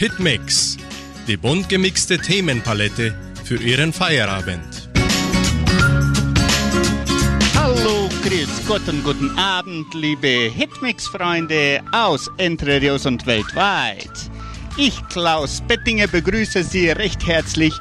[0.00, 0.78] Hitmix,
[1.26, 3.14] die bunt gemixte Themenpalette
[3.44, 4.88] für Ihren Feierabend.
[7.54, 14.08] Hallo, grüß Gott guten Abend, liebe Hitmix-Freunde aus Entre Rios und weltweit.
[14.78, 17.74] Ich, Klaus Bettinger, begrüße Sie recht herzlich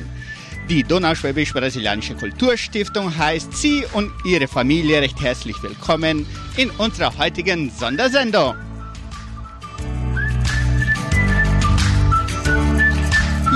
[0.69, 6.25] Die Donauschwäbisch-Brasilianische Kulturstiftung heißt Sie und Ihre Familie recht herzlich willkommen
[6.55, 8.55] in unserer heutigen Sondersendung.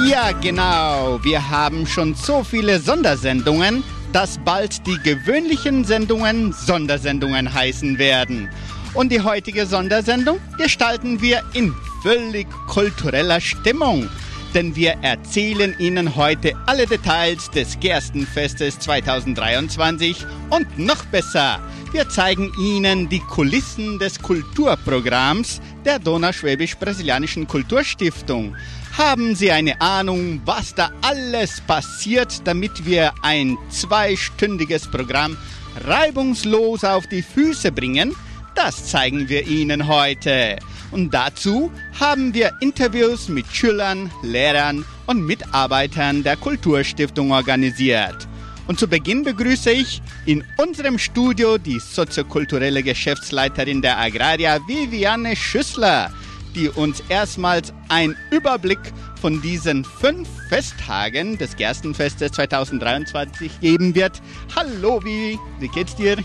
[0.09, 1.19] Ja, genau.
[1.21, 3.83] Wir haben schon so viele Sondersendungen,
[4.13, 8.49] dass bald die gewöhnlichen Sendungen Sondersendungen heißen werden.
[8.93, 14.09] Und die heutige Sondersendung gestalten wir in völlig kultureller Stimmung.
[14.53, 21.59] Denn wir erzählen Ihnen heute alle Details des Gerstenfestes 2023 und noch besser,
[21.91, 28.55] wir zeigen Ihnen die Kulissen des Kulturprogramms der Donauschwäbisch-Brasilianischen Kulturstiftung.
[28.97, 35.37] Haben Sie eine Ahnung, was da alles passiert, damit wir ein zweistündiges Programm
[35.85, 38.15] reibungslos auf die Füße bringen?
[38.55, 40.57] Das zeigen wir Ihnen heute.
[40.89, 48.27] Und dazu haben wir Interviews mit Schülern, Lehrern und Mitarbeitern der Kulturstiftung organisiert.
[48.65, 56.11] Und zu Beginn begrüße ich in unserem Studio die soziokulturelle Geschäftsleiterin der Agraria, Viviane Schüssler
[56.55, 58.79] die uns erstmals einen Überblick
[59.21, 64.21] von diesen fünf Festtagen des Gerstenfestes 2023 geben wird.
[64.55, 66.17] Hallo, wie, wie geht's dir?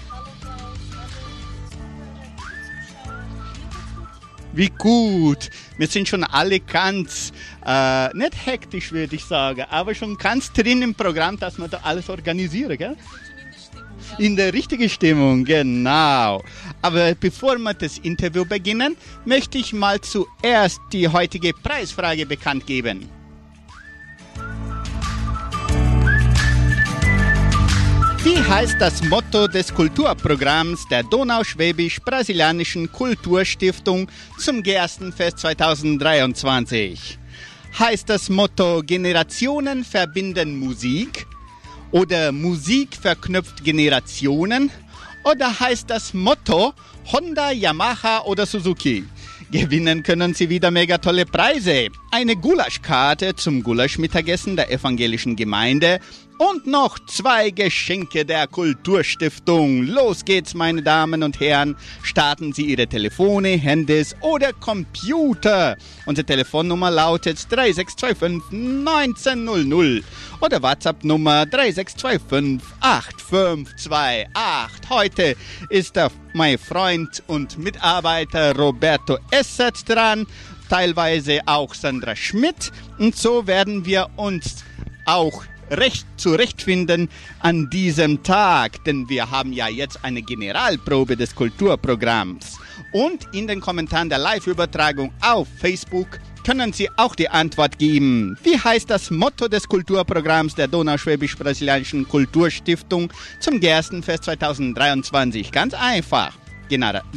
[4.55, 5.49] Wie gut.
[5.79, 7.33] Wir sind schon alle ganz,
[7.65, 11.81] äh, nicht hektisch würde ich sagen, aber schon ganz drin im Programm, dass wir da
[11.83, 12.97] alles organisieren, gell?
[14.19, 16.43] In der richtigen Stimmung, genau.
[16.83, 23.09] Aber bevor wir das Interview beginnen, möchte ich mal zuerst die heutige Preisfrage bekannt geben.
[28.25, 34.09] Wie heißt das Motto des Kulturprogramms der Donauschwäbisch-Brasilianischen Kulturstiftung
[34.39, 37.19] zum Gerstenfest 2023?
[37.79, 41.27] Heißt das Motto Generationen verbinden Musik?
[41.93, 44.71] Oder Musik verknüpft Generationen?
[45.25, 46.73] Oder heißt das Motto
[47.13, 49.05] Honda, Yamaha oder Suzuki?
[49.51, 51.89] Gewinnen können Sie wieder mega tolle Preise.
[52.11, 56.01] Eine Gulaschkarte zum Gulaschmittagessen der evangelischen Gemeinde
[56.51, 59.87] und noch zwei Geschenke der Kulturstiftung.
[59.87, 61.77] Los geht's, meine Damen und Herren.
[62.03, 65.77] Starten Sie Ihre Telefone, Handys oder Computer.
[66.05, 70.03] Unsere Telefonnummer lautet 3625 1900
[70.41, 74.91] oder WhatsApp-Nummer 3625 8528.
[74.91, 75.37] Heute
[75.69, 80.27] ist der, mein Freund und Mitarbeiter Roberto Essert dran,
[80.69, 82.73] teilweise auch Sandra Schmidt.
[82.99, 84.65] Und so werden wir uns
[85.07, 87.09] auch recht zurechtfinden
[87.41, 92.59] an diesem Tag, denn wir haben ja jetzt eine Generalprobe des Kulturprogramms.
[92.93, 98.37] Und in den Kommentaren der Live-Übertragung auf Facebook können Sie auch die Antwort geben.
[98.43, 105.53] Wie heißt das Motto des Kulturprogramms der Donauschwäbisch-Brasilianischen Kulturstiftung zum Gerstenfest 2023?
[105.53, 106.35] Ganz einfach.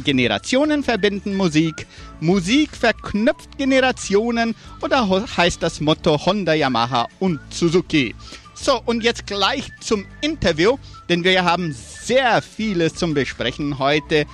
[0.04, 1.86] Generationen verbinden Musik,
[2.20, 8.14] Musik verknüpft Generationen oder heißt das Motto Honda, Yamaha und Suzuki?
[8.58, 10.78] So, und jetzt gleich zum Interview,
[11.08, 14.26] denn wir haben sehr vieles zum Besprechen heute.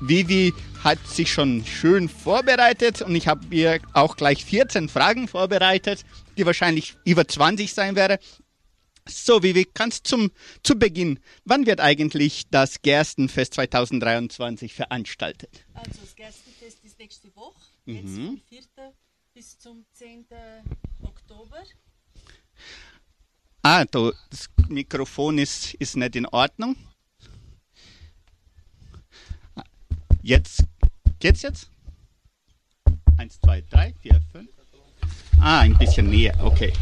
[0.00, 6.04] Vivi hat sich schon schön vorbereitet und ich habe ihr auch gleich 14 Fragen vorbereitet,
[6.36, 8.18] die wahrscheinlich über 20 sein werden.
[9.08, 10.30] So, Vivi, kannst zum
[10.62, 15.64] zu Beginn, wann wird eigentlich das Gerstenfest 2023 veranstaltet?
[15.74, 17.94] Also das Gerstenfest ist nächste Woche, mhm.
[17.94, 18.60] jetzt vom 4.
[19.32, 20.26] bis zum 10.
[21.02, 21.62] Oktober.
[23.66, 26.76] Ah, du, das Mikrofon ist, ist nicht in Ordnung.
[30.20, 30.64] Jetzt,
[31.18, 31.70] geht's jetzt?
[33.16, 34.50] Eins, zwei, drei, vier, fünf.
[35.40, 36.74] Ah, ein bisschen näher, okay.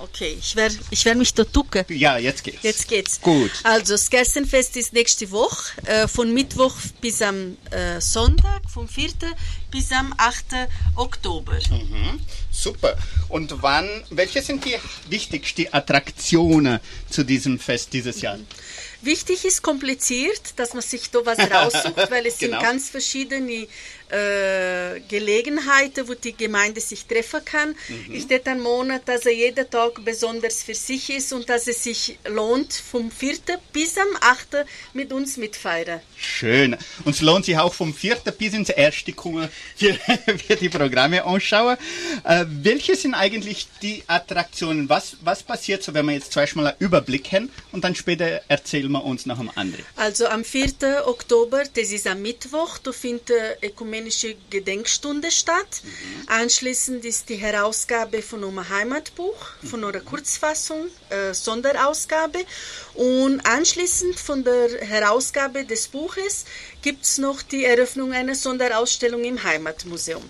[0.00, 1.84] Okay, ich werde ich werd mich da ducken.
[1.88, 2.62] Ja, jetzt geht's.
[2.62, 3.20] Jetzt geht's.
[3.20, 3.50] Gut.
[3.64, 9.10] Also, das Gerstenfest ist nächste Woche, äh, von Mittwoch bis am äh, Sonntag, vom 4.
[9.70, 10.44] bis am 8.
[10.96, 11.58] Oktober.
[11.70, 12.20] Mhm.
[12.50, 12.96] Super.
[13.28, 14.76] Und wann, welche sind die
[15.08, 16.80] wichtigsten Attraktionen
[17.10, 18.38] zu diesem Fest dieses Jahr?
[19.00, 22.58] Wichtig ist kompliziert, dass man sich da was raussucht, weil es Genau.
[22.58, 23.68] sind ganz verschiedene
[24.10, 27.74] äh, Gelegenheiten, wo die Gemeinde sich treffen kann.
[27.88, 28.14] Mhm.
[28.14, 31.84] Ist das ein Monat, dass er jeder Tag besonders für sich ist und dass es
[31.84, 33.34] sich lohnt, vom 4.
[33.72, 34.66] bis am 8.
[34.92, 36.00] mit uns mitfeiern.
[36.16, 36.76] Schön.
[37.04, 38.16] Und es lohnt sich auch vom 4.
[38.38, 39.04] bis ins 1.
[39.16, 39.94] kommen für,
[40.46, 41.76] für die Programme anschauen.
[42.24, 44.88] Äh, welche sind eigentlich die Attraktionen?
[44.88, 48.40] Was, was passiert so, wenn wir jetzt zuerst mal einen Überblick haben und dann später
[48.48, 49.84] erzählen wir uns noch am anderen?
[49.96, 51.06] Also am 4.
[51.06, 53.30] Oktober, das ist am Mittwoch, da findet
[53.62, 55.82] eine ökumenische Gedenkstunde statt.
[56.26, 59.36] Anschließend ist die Herausgabe von einem Heimatbuch,
[59.68, 62.44] von einer Kurzfassung, äh, Sonderausgabe.
[62.94, 66.44] Und anschließend von der Herausgabe des Buches
[66.82, 70.22] gibt es noch die Eröffnung einer Sonderausstellung im Heimatmuseum.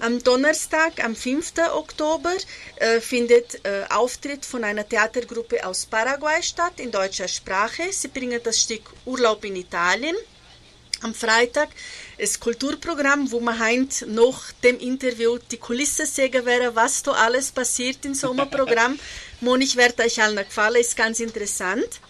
[0.00, 1.52] Am Donnerstag, am 5.
[1.74, 2.34] Oktober,
[2.76, 7.84] äh, findet äh, Auftritt von einer Theatergruppe aus Paraguay statt, in deutscher Sprache.
[7.90, 10.16] Sie bringen das Stück Urlaub in Italien.
[11.02, 11.68] Am Freitag
[12.18, 17.50] das Kulturprogramm, wo man heint nach dem Interview die Kulisse sagen wäre, was da alles
[17.50, 18.98] passiert in so einem Programm.
[19.40, 22.00] Monig wird euch allen gefallen, ist ganz interessant.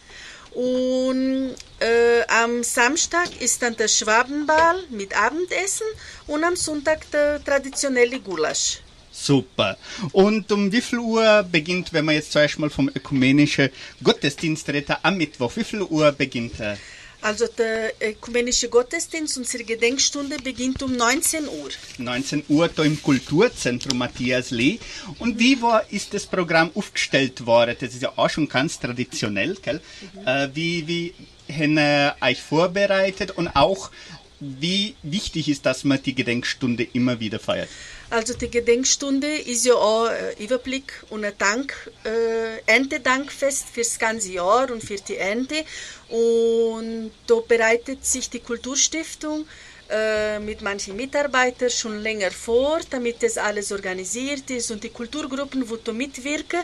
[0.52, 5.86] Und äh, am Samstag ist dann der Schwabenball mit Abendessen
[6.28, 8.80] und am Sonntag der traditionelle Gulasch.
[9.12, 9.76] Super.
[10.12, 13.70] Und um wie viel Uhr beginnt, wenn wir jetzt zuerst mal vom ökumenischen
[14.02, 16.78] Gottesdienst reden, am Mittwoch, wie viel Uhr beginnt er?
[17.26, 21.70] Also der ökumenische Gottesdienst, unsere Gedenkstunde beginnt um 19 Uhr.
[21.98, 24.78] 19 Uhr da im Kulturzentrum Matthias Lee.
[25.18, 27.74] Und wie war, ist das Programm aufgestellt worden?
[27.80, 29.80] Das ist ja auch schon ganz traditionell, gell?
[30.24, 31.14] Äh, wie, wie
[31.52, 33.90] haben äh, euch vorbereitet und auch
[34.38, 37.68] wie wichtig ist, dass man die Gedenkstunde immer wieder feiert?
[38.08, 41.74] Also die Gedenkstunde ist ja auch ein Überblick und ein Dank,
[42.04, 45.64] äh, Erntedankfest fürs ganze Jahr und für die Ernte.
[46.08, 49.46] Und da bereitet sich die Kulturstiftung
[49.88, 55.68] äh, mit manchen Mitarbeitern schon länger vor, damit das alles organisiert ist und die Kulturgruppen,
[55.68, 56.60] wo da mitwirken.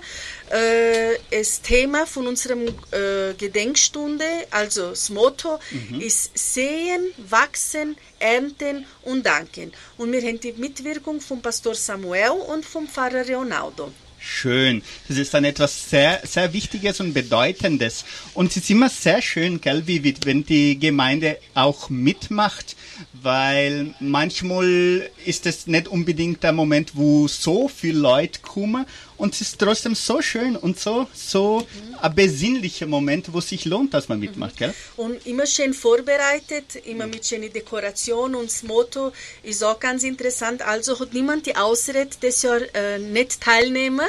[0.51, 5.61] Äh, das Thema von unserem äh, Gedenkstunde, also das Motto,
[6.01, 9.73] ist Sehen, Wachsen, Ernten und Danken.
[9.99, 13.93] Und wir haben die Mitwirkung vom Pastor Samuel und vom Pfarrer Leonardo.
[14.25, 14.83] Schön.
[15.09, 18.05] Das ist dann etwas sehr, sehr Wichtiges und Bedeutendes.
[18.35, 22.77] Und es ist immer sehr schön, gell, wie, wenn die Gemeinde auch mitmacht,
[23.15, 28.87] weil manchmal ist es nicht unbedingt der Moment, wo so viele Leute kommen
[29.23, 31.65] und es ist trotzdem so schön und so, so
[32.01, 34.75] ein besinnlicher Moment, wo es sich lohnt, dass man mitmacht, gell?
[34.97, 39.13] Und immer schön vorbereitet, immer mit schöner Dekoration und das Motto
[39.45, 40.63] ist auch ganz interessant.
[40.63, 44.09] Also hat niemand die Ausrede, das Jahr äh, nicht teilnehmen.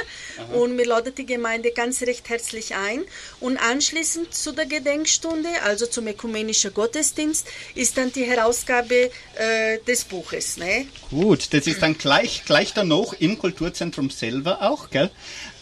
[0.52, 3.04] Und wir laden die Gemeinde ganz recht herzlich ein.
[3.38, 7.46] Und anschließend zu der Gedenkstunde, also zum ökumenischen Gottesdienst,
[7.76, 10.56] ist dann die Herausgabe äh, des Buches.
[10.56, 10.88] Ne?
[11.08, 15.03] Gut, das ist dann gleich, gleich danach im Kulturzentrum selber auch, gell?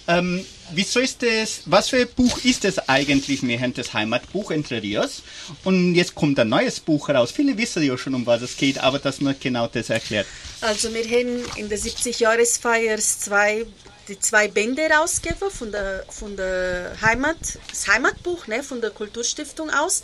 [0.08, 3.42] Ähm, wieso ist das, was für ein Buch ist das eigentlich?
[3.42, 5.22] Wir haben das Heimatbuch Entre Rios
[5.64, 7.30] und jetzt kommt ein neues Buch raus.
[7.30, 10.26] Viele wissen ja schon, um was es geht, aber dass man genau das erklärt.
[10.60, 13.64] Also wir haben in der 70-Jahresfeier zwei,
[14.08, 17.38] die zwei Bände rausgegeben von der, von der Heimat,
[17.70, 20.02] das Heimatbuch ne, von der Kulturstiftung aus.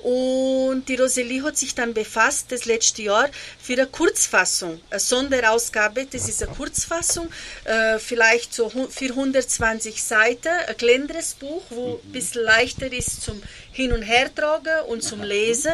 [0.00, 3.28] Und die Rosalie hat sich dann befasst, das letzte Jahr,
[3.60, 6.06] für eine Kurzfassung, eine Sonderausgabe.
[6.06, 7.28] Das ist eine Kurzfassung,
[7.64, 13.22] äh, vielleicht so hu- für 120 Seiten, ein kleineres Buch, wo ein bisschen leichter ist
[13.22, 15.72] zum Hin- und Hertragen und zum Lesen.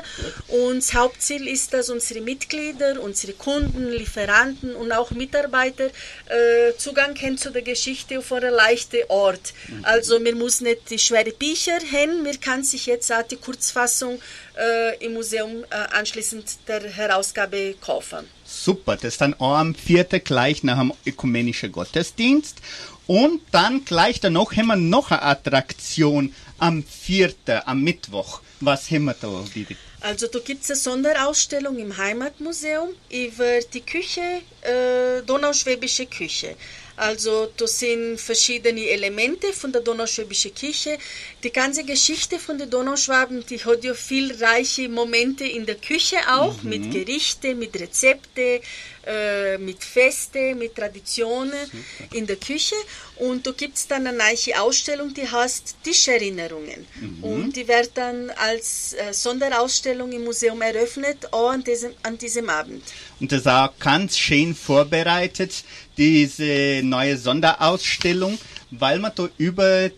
[0.48, 5.86] Und das Hauptziel ist, dass unsere Mitglieder, unsere Kunden, Lieferanten und auch Mitarbeiter
[6.28, 9.52] äh, Zugang haben zu der Geschichte auf einem leichten Ort.
[9.82, 14.20] Also man muss nicht die schweren Bücher haben, man kann sich jetzt auch die Kurzfassung
[14.56, 18.28] äh, im Museum äh, anschließend der Herausgabe kaufen.
[18.44, 20.04] Super, das ist dann auch am 4.
[20.20, 22.58] gleich nach dem ökumenischen Gottesdienst.
[23.06, 27.34] Und dann gleich danach haben wir noch eine Attraktion am 4.,
[27.66, 28.40] am Mittwoch.
[28.60, 29.76] Was haben wir da, Didi?
[30.00, 36.56] Also da gibt es eine Sonderausstellung im Heimatmuseum über die Küche äh, donauschwäbische Küche.
[36.96, 40.96] Also das sind verschiedene Elemente von der donauschwäbischen Küche.
[41.42, 46.16] Die ganze Geschichte von den Donauschwaben, die hat ja viel reiche Momente in der Küche
[46.30, 46.70] auch, mhm.
[46.70, 48.60] mit Gerichte, mit Rezepte,
[49.06, 52.16] äh, mit Feste, mit Traditionen Super.
[52.16, 52.74] in der Küche.
[53.16, 56.86] Und da gibt es dann eine neue Ausstellung, die heißt Tischerinnerungen.
[57.00, 57.24] Mhm.
[57.24, 62.48] Und die wird dann als äh, Sonderausstellung im Museum eröffnet, auch an diesem, an diesem
[62.48, 62.82] Abend.
[63.20, 65.64] Und das ist auch ganz schön vorbereitet
[65.96, 68.38] diese neue Sonderausstellung,
[68.70, 69.90] weil man da über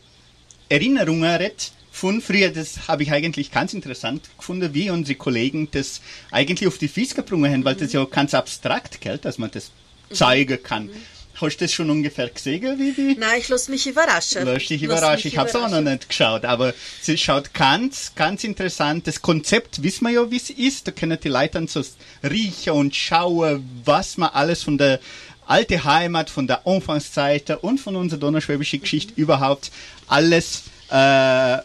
[0.69, 2.51] Erinnerungen redet von früher.
[2.51, 7.15] Das habe ich eigentlich ganz interessant gefunden, wie unsere Kollegen das eigentlich auf die Fies
[7.15, 9.71] gebrungen haben, weil das ja ganz abstrakt gilt, dass man das
[10.13, 10.91] zeigen kann.
[11.41, 13.17] Hast du das schon ungefähr gesehen, Vivi?
[13.19, 14.45] Nein, ich lasse mich überraschen.
[14.45, 15.29] Lass dich überraschen.
[15.29, 16.73] Ich habe es auch noch nicht geschaut, aber
[17.07, 19.07] es schaut ganz, ganz interessant.
[19.07, 20.87] Das Konzept wissen wir ja, wie es ist.
[20.87, 21.83] Da können die Leute dann so
[22.23, 24.99] riechen und schauen, was man alles von der
[25.47, 29.23] alte Heimat, von der Anfangszeit und von unserer donnerschwäbischen Geschichte mhm.
[29.23, 29.71] überhaupt
[30.09, 31.59] alles äh,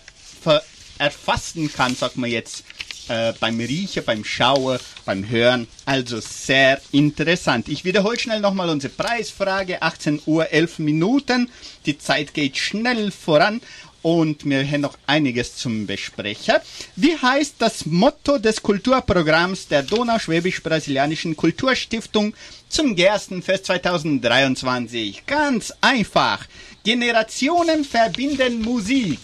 [1.01, 2.63] erfassen kann, sagt man jetzt,
[3.07, 5.67] äh, beim Riechen, beim Schauen, beim Hören.
[5.85, 7.67] Also sehr interessant.
[7.67, 9.81] Ich wiederhole schnell nochmal unsere Preisfrage.
[9.81, 11.49] 18 Uhr 11 Minuten.
[11.85, 13.59] Die Zeit geht schnell voran
[14.01, 16.55] und wir haben noch einiges zum Besprechen.
[16.95, 22.33] Wie heißt das Motto des Kulturprogramms der Donauschwäbisch-Brasilianischen Kulturstiftung
[22.69, 25.25] zum Gerstenfest 2023?
[25.25, 26.45] Ganz einfach.
[26.83, 29.19] Generationen verbinden Musik.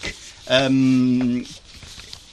[0.48, 1.44] Ähm,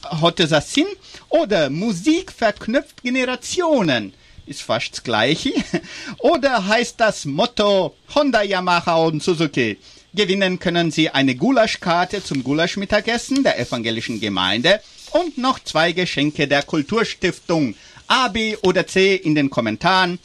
[0.10, 0.88] hat das Sinn?
[1.30, 4.14] Oder Musik verknüpft Generationen
[4.46, 5.52] ist fast das gleiche.
[6.20, 9.78] Oder heißt das Motto Honda, Yamaha und Suzuki?
[10.14, 14.82] Gewinnen können Sie eine Gulaschkarte zum Gulaschmittagessen der evangelischen Gemeinde
[15.12, 17.76] und noch zwei Geschenke der Kulturstiftung.
[18.08, 20.20] A, B oder C in den Kommentaren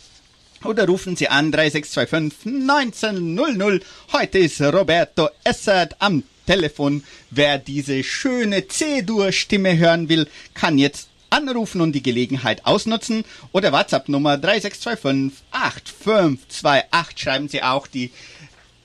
[0.64, 3.82] oder rufen Sie an 3625 1900.
[4.12, 7.04] Heute ist Roberto Essert am Telefon.
[7.30, 13.24] Wer diese schöne C-Dur-Stimme hören will, kann jetzt anrufen und die Gelegenheit ausnutzen.
[13.52, 17.22] Oder WhatsApp-Nummer 3625 8528.
[17.22, 18.10] Schreiben Sie auch die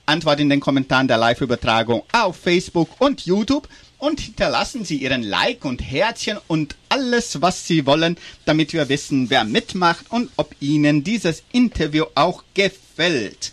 [0.06, 3.68] Antwort in den Kommentaren der Live-Übertragung auf Facebook und YouTube
[3.98, 9.28] und hinterlassen Sie Ihren Like und Herzchen und alles, was Sie wollen, damit wir wissen,
[9.28, 13.50] wer mitmacht und ob Ihnen dieses Interview auch gefällt.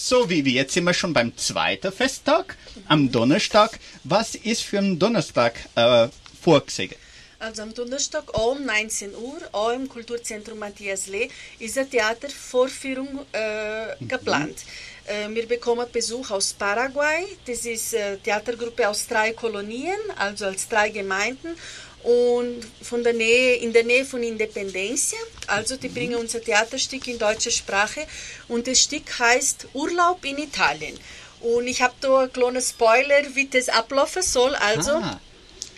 [0.00, 3.80] So wie wir jetzt sind wir schon beim zweiten Festtag, am Donnerstag.
[4.04, 6.06] Was ist für einen Donnerstag äh,
[6.40, 6.94] vorgesehen?
[7.40, 11.28] Also am Donnerstag um 19 Uhr, auch im Kulturzentrum Matthias Lee,
[11.58, 14.08] ist eine Theatervorführung äh, mhm.
[14.08, 14.58] geplant.
[15.04, 17.26] Äh, wir bekommen Besuch aus Paraguay.
[17.44, 21.56] Das ist eine Theatergruppe aus drei Kolonien, also als drei Gemeinden
[22.02, 25.18] und von der Nähe, in der Nähe von Independencia.
[25.46, 26.20] Also die bringen mhm.
[26.20, 28.06] unser Theaterstück in deutscher Sprache
[28.48, 30.98] und das Stück heißt Urlaub in Italien.
[31.40, 34.54] Und ich habe da einen kleinen Spoiler, wie das ablaufen soll.
[34.56, 35.20] Also ah.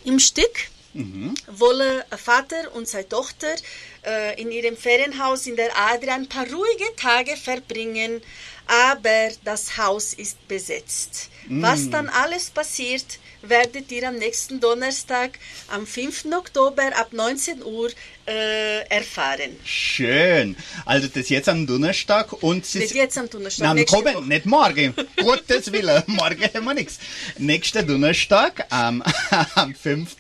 [0.05, 1.35] im Stück Mhm.
[1.47, 3.55] Wolle Vater und seine Tochter
[4.05, 8.21] äh, in ihrem Ferienhaus in der Adria ein paar ruhige Tage verbringen,
[8.67, 11.31] aber das Haus ist besetzt.
[11.49, 11.63] Mhm.
[11.63, 16.27] Was dann alles passiert, werdet ihr am nächsten Donnerstag, am 5.
[16.37, 17.91] Oktober ab 19 Uhr
[18.27, 19.57] äh, erfahren.
[19.65, 20.57] Schön.
[20.85, 22.95] Also das jetzt am Donnerstag und es ist...
[22.95, 23.75] jetzt am Donnerstag.
[23.75, 24.95] Nein, kommen, nicht morgen.
[25.17, 26.99] Gottes Willen, morgen haben wir nichts.
[27.39, 29.03] Nächster Donnerstag am,
[29.55, 30.17] am 5.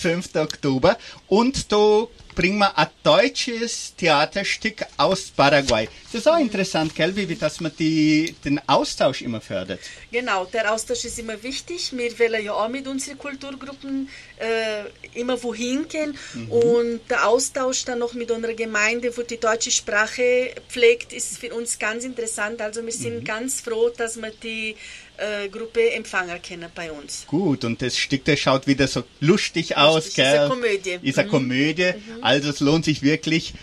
[0.00, 0.34] 5.
[0.36, 0.96] Oktober
[1.28, 5.88] und da bringen wir ein deutsches Theaterstück aus Paraguay.
[6.04, 9.80] Das ist auch interessant, gell, wie dass man die, den Austausch immer fördert.
[10.10, 11.92] Genau, der Austausch ist immer wichtig.
[11.92, 14.08] Wir wollen ja auch mit unseren Kulturgruppen
[14.38, 16.50] äh, immer wohin gehen mhm.
[16.50, 21.54] und der Austausch dann noch mit unserer Gemeinde, wo die deutsche Sprache pflegt, ist für
[21.54, 22.60] uns ganz interessant.
[22.60, 23.24] Also wir sind mhm.
[23.24, 24.76] ganz froh, dass wir die
[25.22, 27.26] äh, Gruppe Empfänger kennen bei uns.
[27.26, 30.26] Gut, und das Stück, das schaut wieder so lustig, lustig aus, gell?
[30.26, 30.98] Ist eine Komödie.
[31.02, 31.32] Ist eine mhm.
[31.32, 32.24] Komödie, mhm.
[32.24, 33.54] also es lohnt sich wirklich.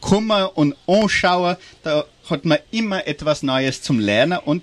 [0.00, 4.62] Kummer und anschauen, da hat man immer etwas Neues zum Lernen und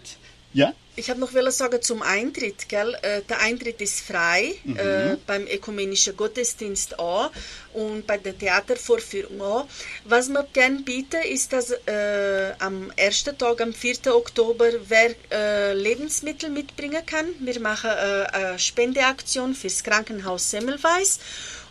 [0.54, 0.74] ja?
[1.00, 2.94] Ich habe noch will sagen zum Eintritt, gell?
[3.02, 4.78] Äh, der Eintritt ist frei mhm.
[4.78, 7.32] äh, beim ökumenischen Gottesdienst auch
[7.74, 9.68] und bei der Theatervorführung auch.
[10.04, 14.14] Was wir gerne bieten, ist, dass äh, am ersten Tag, am 4.
[14.14, 17.28] Oktober, wer äh, Lebensmittel mitbringen kann.
[17.40, 21.20] Wir machen äh, eine Spendeaktion fürs Krankenhaus Semmelweis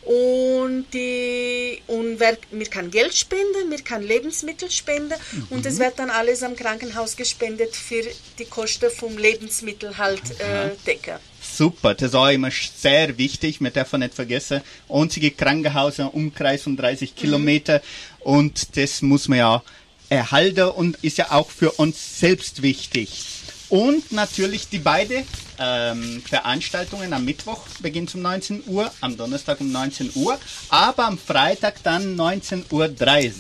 [0.09, 5.47] und, die, und wer, wir kann Geld spenden, wir kann Lebensmittel spenden mhm.
[5.51, 8.03] und es wird dann alles am Krankenhaus gespendet für
[8.39, 11.17] die Kosten vom Lebensmittel halt äh, decken.
[11.43, 13.61] Super, das ist auch immer sehr wichtig.
[13.61, 17.15] Man darf nicht vergessen, einzige Krankenhaus im Umkreis von 30 mhm.
[17.15, 17.83] Kilometer
[18.21, 19.63] und das muss man ja
[20.09, 23.38] erhalten und ist ja auch für uns selbst wichtig.
[23.69, 25.27] Und natürlich die beiden
[25.59, 30.39] ähm, Veranstaltungen am Mittwoch beginnt um 19 Uhr, am Donnerstag um 19 Uhr,
[30.71, 32.89] aber am Freitag dann 19.30 Uhr.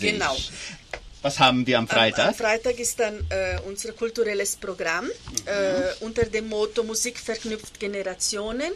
[0.00, 0.36] Genau.
[1.22, 2.20] Was haben wir am Freitag?
[2.20, 5.10] Am, am Freitag ist dann äh, unser kulturelles Programm mhm.
[5.46, 8.72] äh, unter dem Motto Musik verknüpft Generationen.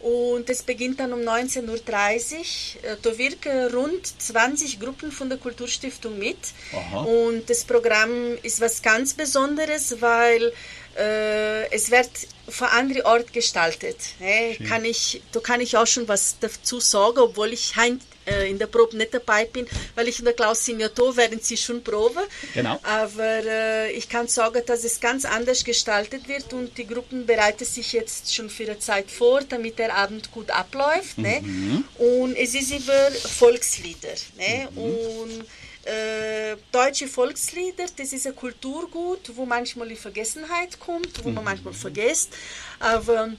[0.00, 2.90] Und es beginnt dann um 19.30 Uhr.
[2.90, 6.38] Äh, da wirken rund 20 Gruppen von der Kulturstiftung mit.
[6.72, 7.02] Aha.
[7.02, 10.52] Und das Programm ist was ganz Besonderes, weil
[10.94, 12.10] es wird
[12.50, 13.96] von anderen Ort gestaltet.
[14.20, 18.50] Äh, kann ich, da kann ich auch schon was dazu sagen, obwohl ich heim, äh,
[18.50, 21.82] in der Probe nicht dabei bin, weil ich und der Klaus da, werden sie schon
[21.82, 22.22] proben.
[22.54, 22.78] Genau.
[22.82, 27.64] Aber äh, ich kann sagen, dass es ganz anders gestaltet wird und die Gruppen bereiten
[27.64, 31.18] sich jetzt schon für eine Zeit vor, damit der Abend gut abläuft.
[31.18, 31.40] Ne?
[31.42, 31.84] Mhm.
[31.98, 32.04] Ne?
[32.04, 34.14] Und es ist über Volkslieder.
[34.36, 34.68] Ne?
[34.70, 34.78] Mhm.
[34.78, 35.44] Und
[35.90, 41.72] äh, deutsche Volkslieder, das ist ein Kulturgut, wo manchmal in Vergessenheit kommt, wo man manchmal
[41.72, 41.78] mhm.
[41.78, 42.32] vergisst.
[42.78, 43.30] Aber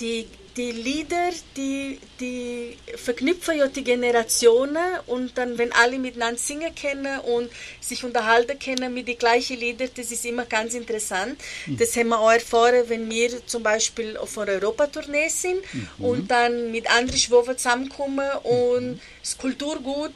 [0.00, 0.26] die,
[0.56, 7.18] die Lieder, die, die verknüpfen ja die Generationen und dann, wenn alle miteinander singen können
[7.20, 7.50] und
[7.80, 11.40] sich unterhalten können mit den gleichen Liedern, das ist immer ganz interessant.
[11.66, 11.76] Mhm.
[11.78, 16.04] Das haben wir auch erfahren, wenn wir zum Beispiel auf einer Europatournee sind mhm.
[16.04, 19.00] und dann mit anderen Schwaben zusammenkommen und mhm.
[19.22, 20.12] das Kulturgut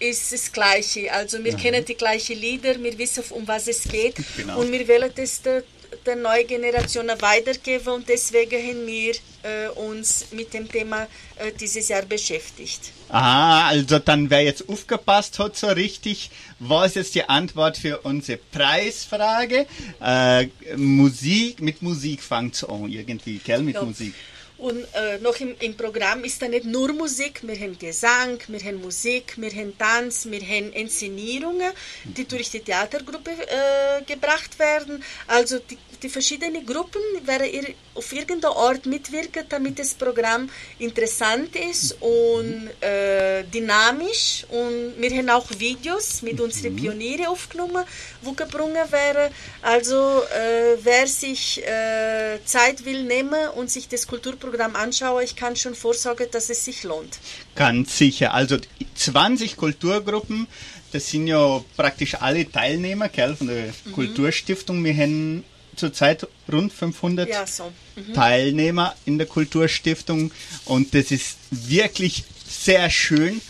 [0.00, 1.12] ist das Gleiche.
[1.12, 1.58] Also wir mhm.
[1.58, 4.58] kennen die gleichen Lieder, wir wissen, um was es geht genau.
[4.58, 5.62] und wir wollen das der,
[6.06, 11.88] der neuen Generation weitergeben und deswegen haben wir äh, uns mit dem Thema äh, dieses
[11.88, 12.92] Jahr beschäftigt.
[13.08, 18.38] Ah, also dann wer jetzt aufgepasst hat so richtig, was ist die Antwort für unsere
[18.38, 19.66] Preisfrage?
[20.00, 23.82] Äh, Musik, mit Musik fängt es an irgendwie, gell, mit ja.
[23.82, 24.14] Musik.
[24.60, 28.60] Und äh, noch im, im Programm ist da nicht nur Musik, wir haben Gesang, wir
[28.60, 31.72] haben Musik, wir haben Tanz, wir haben Inszenierungen,
[32.04, 35.02] die durch die Theatergruppe äh, gebracht werden.
[35.26, 41.96] Also die, die verschiedenen Gruppen werden auf irgendeinem Ort mitwirken, damit das Programm interessant ist
[42.00, 44.46] und äh, dynamisch.
[44.50, 46.76] Und wir haben auch Videos mit unseren mhm.
[46.76, 47.84] Pionieren aufgenommen,
[48.22, 49.32] die gebrungen werden.
[49.62, 55.36] Also äh, wer sich äh, Zeit will nehmen und sich das Kulturprogramm Programm anschaue, ich
[55.36, 57.18] kann schon vorsorgen, dass es sich lohnt.
[57.54, 58.34] Ganz sicher.
[58.34, 58.58] Also
[58.94, 60.46] 20 Kulturgruppen,
[60.92, 63.92] das sind ja praktisch alle Teilnehmer gell, von der mhm.
[63.92, 64.84] Kulturstiftung.
[64.84, 65.44] Wir haben
[65.76, 67.72] zurzeit rund 500 ja, so.
[67.96, 68.12] mhm.
[68.12, 70.30] Teilnehmer in der Kulturstiftung
[70.64, 73.40] und das ist wirklich sehr schön.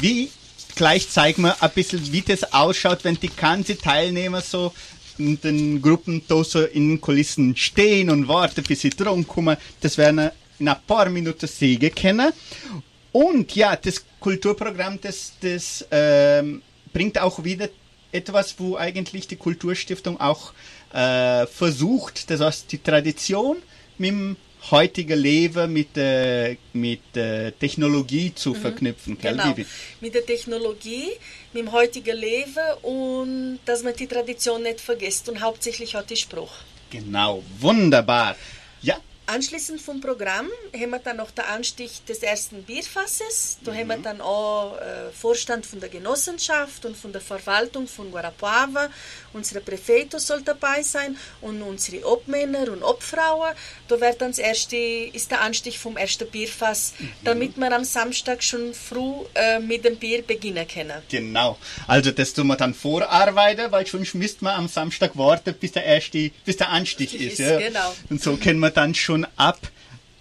[0.00, 0.30] Wie
[0.76, 4.72] gleich zeigen wir ein bisschen, wie das ausschaut, wenn die ganzen Teilnehmer so
[5.18, 9.56] in den Gruppen da so in den Kulissen stehen und warten, bis sie drum kommen.
[9.80, 12.32] Das wäre ein paar Minuten sehen können.
[13.12, 16.62] Und ja, das Kulturprogramm, das, das ähm,
[16.92, 17.68] bringt auch wieder
[18.10, 20.52] etwas, wo eigentlich die Kulturstiftung auch
[20.92, 23.56] äh, versucht, das heißt die Tradition
[23.98, 24.36] mit dem
[24.70, 29.18] heutigen Leben mit, äh, mit äh, Technologie zu mhm, verknüpfen.
[29.20, 29.54] Genau,
[30.00, 31.10] mit der Technologie,
[31.52, 36.16] mit dem heutigen Leben und dass man die Tradition nicht vergisst und hauptsächlich hat die
[36.16, 36.52] Spruch.
[36.90, 38.36] Genau, wunderbar.
[39.26, 43.56] Anschließend vom Programm haben wir dann noch den Anstich des ersten Bierfasses.
[43.64, 43.76] Da mhm.
[43.78, 48.90] haben wir dann auch äh, Vorstand von der Genossenschaft und von der Verwaltung von Guarapuava.
[49.32, 53.54] Unsere Präfeito soll dabei sein und unsere Obmänner und Obfrauen.
[53.88, 57.10] Da wird dann das erste, ist der Anstich vom ersten Bierfass, mhm.
[57.24, 61.00] damit wir am Samstag schon früh äh, mit dem Bier beginnen können.
[61.08, 61.56] Genau.
[61.86, 65.84] Also das tun wir dann vorarbeiten, weil sonst müsste man am Samstag warten, bis der
[65.84, 67.40] erste, bis der Anstich ist.
[67.40, 67.58] ist ja.
[67.58, 67.94] Genau.
[68.10, 69.58] Und so können wir dann schon schon ab.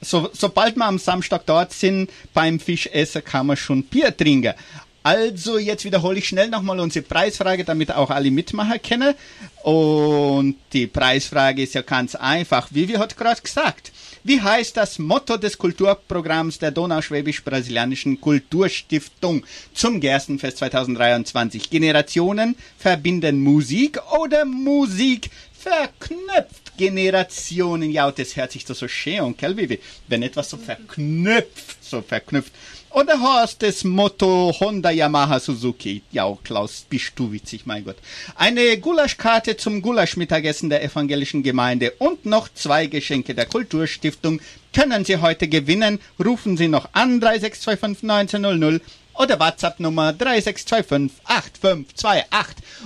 [0.02, 4.54] So, sobald wir am Samstag dort sind, beim Fischessen kann man schon Bier trinken.
[5.02, 9.16] Also jetzt wiederhole ich schnell nochmal unsere Preisfrage, damit auch alle Mitmacher kennen.
[9.64, 12.68] Und die Preisfrage ist ja ganz einfach.
[12.72, 13.92] Wie wir heute gerade gesagt.
[14.24, 21.70] Wie heißt das Motto des Kulturprogramms der Donauschwäbisch-Brasilianischen Kulturstiftung zum Gerstenfest 2023?
[21.70, 27.92] Generationen verbinden Musik oder Musik verknüpft Generationen.
[27.92, 32.52] Ja, das hört sich so schön an, gell, wenn etwas so verknüpft, so verknüpft.
[32.94, 36.04] Oder hast das Motto Honda, Yamaha, Suzuki?
[36.12, 37.98] Ja, Klaus, bist du witzig, mein Gott.
[38.36, 44.42] Eine Gulaschkarte zum Gulaschmittagessen der evangelischen Gemeinde und noch zwei Geschenke der Kulturstiftung
[44.74, 46.00] können Sie heute gewinnen.
[46.24, 48.82] Rufen Sie noch an 3625 1900
[49.16, 52.26] oder WhatsApp Nummer 36258528.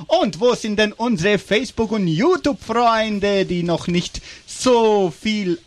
[0.07, 5.59] Und wo sind denn unsere Facebook- und YouTube-Freunde, die noch nicht so viel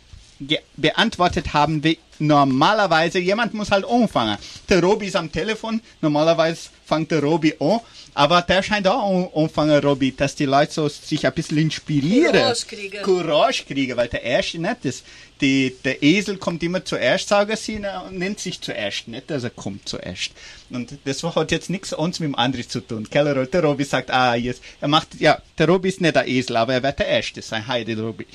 [0.77, 3.19] beantwortet haben, wie normalerweise.
[3.19, 4.37] Jemand muss halt anfangen.
[4.69, 5.81] Der Robi ist am Telefon.
[6.01, 7.79] Normalerweise fängt der Robi an.
[8.13, 12.33] Aber der scheint auch anfangen, Robi, dass die Leute so sich ein bisschen inspirieren.
[12.33, 13.03] Courage kriegen.
[13.03, 15.03] Courage kriegen, weil der Erste nicht das.
[15.39, 19.49] Die, der Esel kommt immer zuerst, sagen sie, und nennt sich zuerst, nicht, dass er
[19.49, 20.31] kommt zuerst.
[20.69, 23.09] Und das hat jetzt nichts uns mit dem anderen zu tun.
[23.09, 26.57] Keller, der Robi sagt, ah, jetzt, er macht, ja, der Robi ist nicht der Esel,
[26.57, 28.27] aber er wird der Erste sein, Heide Robi.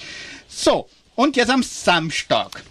[0.48, 2.62] So, und jetzt am Samstag.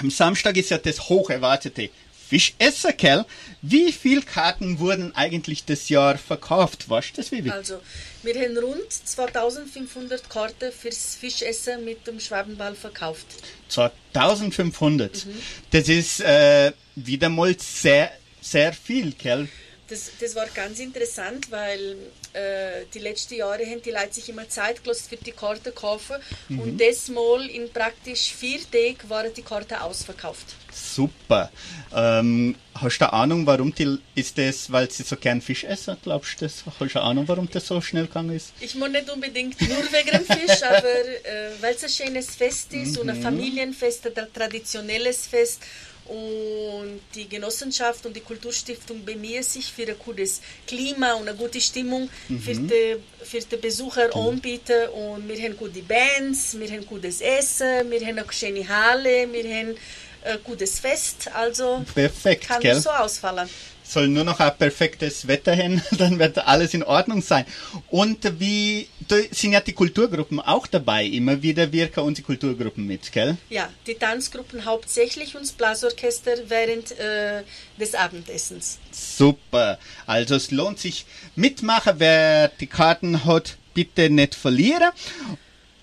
[0.00, 1.90] Am Samstag ist ja das hoch erwartete
[2.30, 3.26] Fischessen, Kell.
[3.60, 6.88] Wie viele Karten wurden eigentlich das Jahr verkauft?
[6.88, 7.50] Weißt das, Vivi?
[7.50, 7.80] Also,
[8.22, 13.26] wir haben rund 2500 Karten fürs Fischessen mit dem Schwabenball verkauft.
[13.68, 15.26] 2500.
[15.26, 15.30] Mhm.
[15.72, 19.48] Das ist äh, wieder mal sehr, sehr viel, Kell.
[19.88, 21.96] Das, das war ganz interessant, weil
[22.32, 26.16] äh, die letzten Jahre haben die Leute sich immer Zeit gelassen für die Karte kaufen
[26.48, 26.60] mhm.
[26.60, 30.54] und das Mal in praktisch vier Tagen waren die Karten ausverkauft.
[30.72, 31.50] Super.
[31.94, 35.96] Ähm, hast du eine Ahnung, warum die, ist das, weil sie so gern Fisch essen,
[36.02, 36.64] glaubst du das?
[36.66, 38.52] Hast du eine Ahnung, warum das so schnell gegangen ist?
[38.60, 42.72] Ich muss nicht unbedingt nur wegen dem Fisch, aber äh, weil es ein schönes Fest
[42.72, 43.00] ist mhm.
[43.02, 45.62] und ein Familienfest, ein traditionelles Fest
[46.10, 51.60] und die Genossenschaft und die Kulturstiftung bemühen sich für ein gutes Klima und eine gute
[51.60, 52.40] Stimmung mhm.
[52.40, 54.28] für, die, für die Besucher mhm.
[54.28, 54.88] anbieten.
[54.88, 59.44] Und wir haben gute Bands, wir haben gutes Essen, wir haben eine schöne Halle, wir
[59.44, 59.76] haben
[60.24, 61.30] ein gutes Fest.
[61.34, 62.80] Also Perfekt, kann gell?
[62.80, 63.48] so ausfallen
[63.90, 67.44] soll nur noch ein perfektes Wetter hin, dann wird alles in Ordnung sein.
[67.88, 68.88] Und wie,
[69.30, 73.36] sind ja die Kulturgruppen auch dabei, immer wieder wirken unsere Kulturgruppen mit, gell?
[73.48, 77.42] Ja, die Tanzgruppen hauptsächlich und das Blasorchester während äh,
[77.78, 78.78] des Abendessens.
[78.92, 81.04] Super, also es lohnt sich
[81.34, 84.90] mitmachen, wer die Karten hat, bitte nicht verlieren.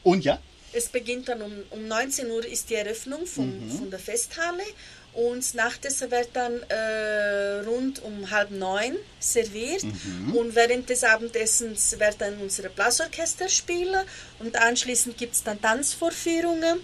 [0.03, 0.39] Und ja?
[0.77, 3.71] Es beginnt dann um, um 19 Uhr ist die Eröffnung vom, mhm.
[3.71, 4.63] von der Festhalle
[5.17, 9.83] und Nachtessen wird dann äh, rund um halb neun serviert.
[9.83, 10.35] Mhm.
[10.35, 14.05] Und während des Abendessens wird dann unsere Blasorchester spielen.
[14.37, 16.81] Und anschließend gibt es dann Tanzvorführungen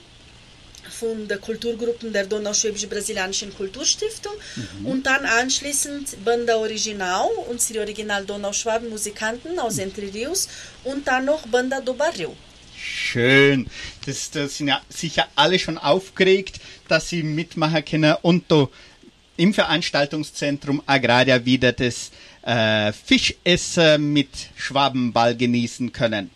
[1.00, 4.88] von der Kulturgruppen der Donauschwäbisch-Brasilianischen Kulturstiftung mhm.
[4.88, 10.50] und dann anschließend Banda Original, unsere Original Donauschwaben Musikanten aus Entre Rios
[10.84, 12.36] und dann noch Banda do Barrio.
[12.84, 13.68] Schön.
[14.06, 18.68] Das, das sind ja sicher alle schon aufgeregt, dass sie mitmachen können und da
[19.38, 26.30] im Veranstaltungszentrum Agraria wieder das äh, Fischessen mit Schwabenball genießen können.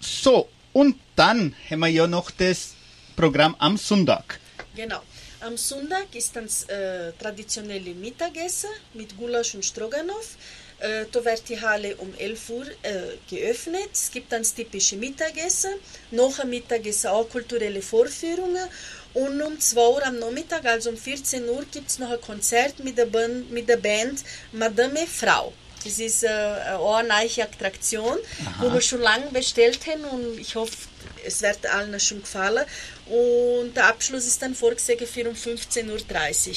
[0.00, 2.74] So, und dann haben wir ja noch das
[3.16, 4.38] Programm am Sonntag.
[4.76, 5.02] Genau.
[5.40, 10.36] Am Sonntag ist das äh, traditionelle Mittagessen mit Gulasch und Stroganoff.
[10.78, 13.88] Äh, da wird die Halle um 11 Uhr äh, geöffnet.
[13.92, 15.70] Es gibt dann das typische Mittagessen.
[16.10, 18.68] Nach dem Mittagessen auch kulturelle Vorführungen.
[19.14, 22.78] Und um 2 Uhr am Nachmittag, also um 14 Uhr, gibt es noch ein Konzert
[22.84, 25.54] mit der, Band, mit der Band Madame Frau.
[25.82, 28.64] Das ist äh, eine neue Attraktion, Aha.
[28.64, 30.76] wo wir schon lange bestellt haben und ich hoffe,
[31.24, 32.66] es wird allen schon gefallen.
[33.06, 36.54] Und der Abschluss ist dann vorgesehen für um 15.30 Uhr.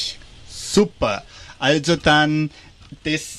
[0.50, 1.24] Super.
[1.60, 2.50] Also dann
[3.04, 3.39] das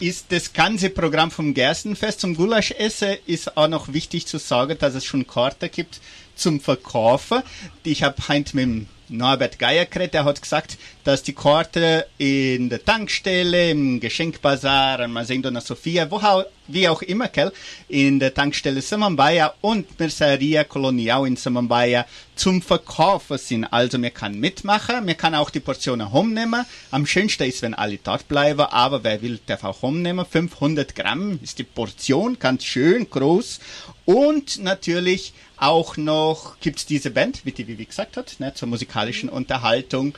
[0.00, 4.94] ist das ganze Programm vom Gerstenfest zum Gulaschessen ist auch noch wichtig zu sagen, dass
[4.94, 6.00] es schon Karten gibt
[6.34, 7.42] zum Verkaufen.
[7.84, 12.70] Ich habe heute mit dem Norbert Geier geredet, der hat gesagt, dass die Karte in
[12.70, 16.20] der Tankstelle, im Geschenkbazar, an Masendona Sofia, wo
[16.66, 17.52] wie auch immer, gell,
[17.88, 23.64] in der Tankstelle Samambaya und Merceria Colonial in Samambaya zum Verkaufen sind.
[23.66, 26.64] Also man kann mitmachen, man kann auch die Portionen nehmen.
[26.90, 30.24] Am schönsten ist, wenn alle dort bleiben, aber wer will, darf auch nehmen.
[30.24, 33.60] 500 Gramm ist die Portion, ganz schön groß.
[34.06, 39.28] Und natürlich auch noch gibt's diese Band, wie die Vivi gesagt hat, ne, zur musikalischen
[39.28, 40.14] Unterhaltung.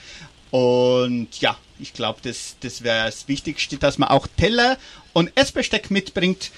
[0.50, 4.78] Und ja, ich glaube, das, das wäre das Wichtigste, dass man auch Teller
[5.12, 6.50] und Essbesteck mitbringt.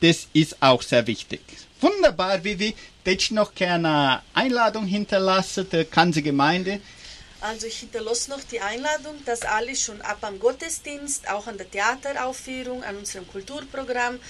[0.00, 1.40] Das ist auch sehr wichtig.
[1.80, 2.74] Wunderbar, Vivi.
[3.04, 6.80] Hättest noch gerne Einladung hinterlassen, der ganze Gemeinde.
[7.40, 11.68] Also ich hinterlasse noch die Einladung, dass alle schon ab am Gottesdienst, auch an der
[11.68, 14.20] Theateraufführung, an unserem Kulturprogramm,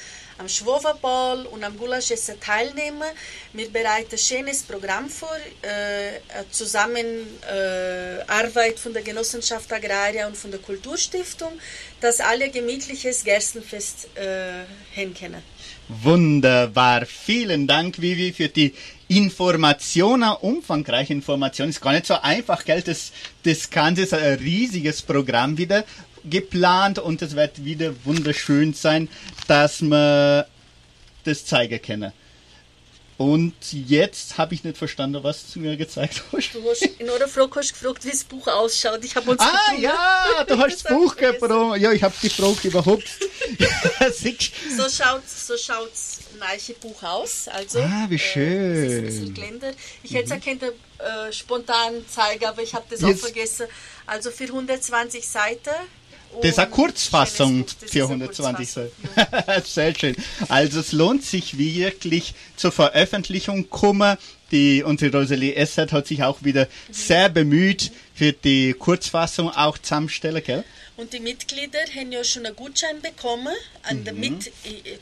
[0.41, 3.09] am Schwoverball und am Gulaschessen teilnehmen.
[3.53, 10.51] Wir bereiten ein schönes Programm vor, äh, Zusammenarbeit äh, von der Genossenschaft Agraria und von
[10.51, 11.53] der Kulturstiftung,
[12.01, 14.65] dass alle gemütliches Gerstenfest äh,
[15.13, 15.43] können.
[15.89, 17.05] Wunderbar.
[17.05, 18.75] Vielen Dank, Vivi, für die
[19.09, 21.71] Informationen, umfangreiche Informationen.
[21.71, 22.81] Ist gar nicht so einfach, gell?
[22.81, 25.85] Das, das Ganze ist ein riesiges Programm wieder
[26.29, 29.09] geplant und es wird wieder wunderschön sein,
[29.49, 30.47] dass wir
[31.25, 32.13] das zeigen können.
[33.19, 36.55] Und jetzt habe ich nicht verstanden, was du mir gezeigt hast.
[36.55, 39.05] Du hast in eurer Frage hast gefragt, wie das Buch ausschaut.
[39.05, 39.83] Ich habe uns Ah gefunden.
[39.83, 41.79] ja, du hast das Buch gebracht.
[41.83, 43.05] Ja, ich habe die Frage überhaupt.
[44.77, 47.47] So schaut so schaut's neue Buch aus.
[47.49, 48.75] Also, Ah, wie Äh, schön.
[48.85, 49.73] es ist ein bisschen Geländer.
[50.03, 53.67] Ich hätte es erkannt, äh, spontan zeigen, aber ich habe das Jetzt- auch vergessen.
[54.07, 55.71] Also für 120 Seiten.
[56.43, 57.81] Das ist eine Kurzfassung schönes Buch.
[57.81, 58.91] Das für ist eine 120 Kurzfassung,
[59.25, 59.65] Seiten.
[59.65, 60.17] Sehr schön.
[60.49, 64.17] Also es lohnt sich wirklich zur Veröffentlichung kommen.
[64.51, 70.43] Die, unsere Rosalie Essert hat sich auch wieder sehr bemüht für die Kurzfassung auch zusammenstellen,
[70.45, 70.65] gell?
[71.01, 74.21] Und die Mitglieder haben ja schon einen Gutschein bekommen, an Mhm.
[74.21, 74.53] mit,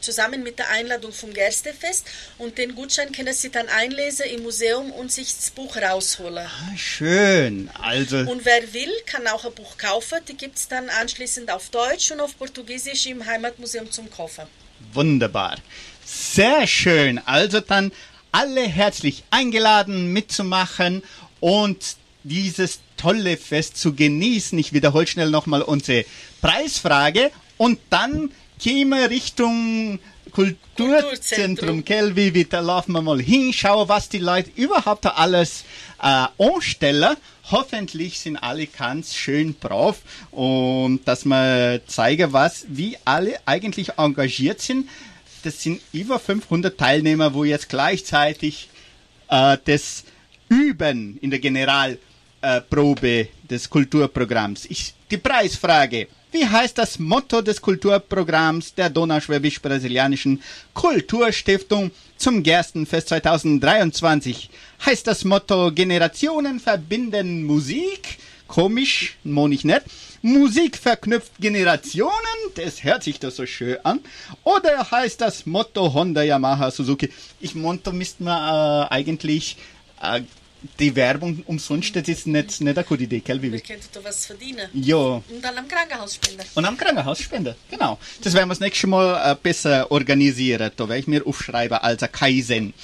[0.01, 2.07] zusammen mit der Einladung vom Gerstefest.
[2.39, 6.47] Und den Gutschein können Sie dann einlesen im Museum und sich das Buch rausholen.
[6.47, 7.69] Ah, Schön.
[7.83, 10.19] Also Und wer will, kann auch ein Buch kaufen.
[10.29, 14.45] Die gibt es dann anschließend auf Deutsch und auf Portugiesisch im Heimatmuseum zum Kaufen.
[14.93, 15.57] Wunderbar.
[16.05, 17.19] Sehr schön.
[17.27, 17.91] Also dann
[18.31, 21.03] alle herzlich eingeladen mitzumachen
[21.41, 24.59] und dieses tolle Fest zu genießen.
[24.59, 26.05] Ich wiederhole schnell nochmal unsere
[26.43, 29.99] Preisfrage und dann gehen wir Richtung
[30.31, 35.65] Kulturzentrum, wie wir, da laufen wir mal hin, schauen, was die Leute überhaupt da alles
[36.03, 37.17] äh, anstellen.
[37.51, 44.61] Hoffentlich sind alle ganz schön brav und dass wir zeigen, was, wie alle eigentlich engagiert
[44.61, 44.89] sind.
[45.45, 48.69] Das sind über 500 Teilnehmer, wo jetzt gleichzeitig
[49.31, 50.05] äh, das
[50.49, 52.08] Üben in der Generalprobe
[52.41, 54.67] äh, Probe des Kulturprogramms.
[54.69, 56.09] Ich, die Preisfrage.
[56.31, 60.43] Wie heißt das Motto des Kulturprogramms der Donauschwäbisch-Brasilianischen
[60.75, 64.51] Kulturstiftung zum Gerstenfest 2023?
[64.85, 68.19] Heißt das Motto Generationen verbinden Musik?
[68.47, 69.83] Komisch, mon ich nicht.
[70.21, 72.13] Musik verknüpft Generationen,
[72.57, 74.01] das hört sich doch so schön an.
[74.43, 77.11] Oder heißt das Motto Honda, Yamaha, Suzuki?
[77.41, 79.57] Ich Motto müsste man äh, eigentlich
[80.03, 80.23] äh,
[80.81, 83.61] die Werbung umsonst, das ist nicht, nicht eine gute Idee, gell, Wir Vivi?
[83.61, 84.69] könnten da was verdienen.
[84.75, 86.43] Ja, Und dann am Krankenhaus spenden.
[86.55, 87.99] und am Krankenhaus spenden, genau.
[88.23, 90.71] Das werden wir das nächste Mal äh, besser organisieren.
[90.77, 92.75] Da werde ich mir aufschreiben als ein Kaizen.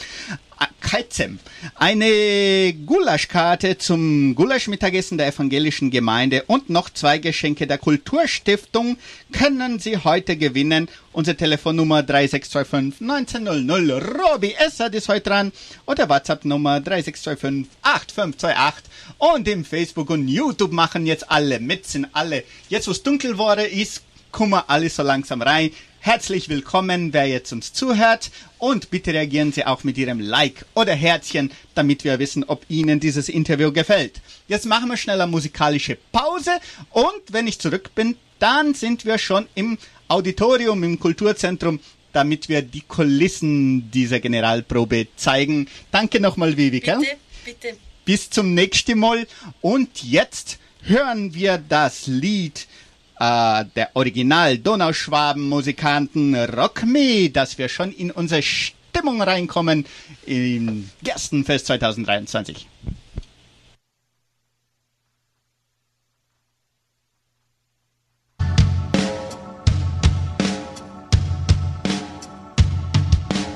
[0.95, 1.39] Kaizem.
[1.75, 8.99] Eine Gulaschkarte zum Gulaschmittagessen der evangelischen Gemeinde und noch zwei Geschenke der Kulturstiftung
[9.33, 10.89] können Sie heute gewinnen.
[11.13, 14.03] Unsere Telefonnummer 3625 1900.
[14.03, 15.53] Robi Essert ist heute dran.
[15.87, 18.85] Oder WhatsApp-Nummer 3625 8528.
[19.19, 22.45] Und im Facebook und YouTube machen jetzt alle mit, sind alle.
[22.69, 24.03] Jetzt, wo es dunkel geworden ist,
[24.35, 25.71] kommen alle so langsam rein.
[26.01, 28.33] Herzlich willkommen, wer jetzt uns zuhört.
[28.59, 32.99] Und bitte reagieren Sie auch mit Ihrem Like oder Herzchen, damit wir wissen, ob Ihnen
[32.99, 34.21] dieses Interview gefällt.
[34.49, 36.51] Jetzt machen wir schnell eine musikalische Pause.
[36.91, 41.79] Und wenn ich zurück bin, dann sind wir schon im Auditorium, im Kulturzentrum,
[42.13, 45.69] damit wir die Kulissen dieser Generalprobe zeigen.
[45.93, 46.81] Danke nochmal, Vivi.
[46.81, 46.99] gell?
[46.99, 47.77] Bitte, bitte.
[48.05, 49.29] Bis zum nächsten Mal.
[49.61, 52.67] Und jetzt hören wir das Lied
[53.19, 59.87] äh, der Original Donauschwaben Musikanten Rock Me, dass wir schon in unsere Stimmung reinkommen
[60.27, 62.67] im Gerstenfest 2023.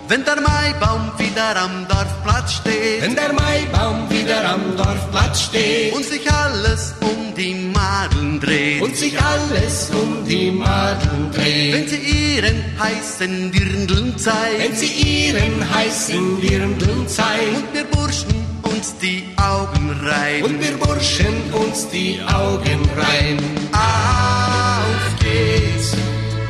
[0.08, 3.02] Wenn der Maibaum wieder am Dorfplatz steht.
[3.02, 5.92] Wenn der Maibaum wieder am Dorfplatz steht.
[5.92, 11.88] Und sich alles um die Madeln dreht, und sich alles um die Madeln dreht, wenn
[11.88, 17.54] sie ihren heißen Dirndln wenn zeigt sie ihren heißen Dirndln zeigt.
[17.54, 23.38] Und wir Burschen uns die Augen und reiben, wir Burschen uns die Augen rein.
[23.72, 25.92] auf geht's,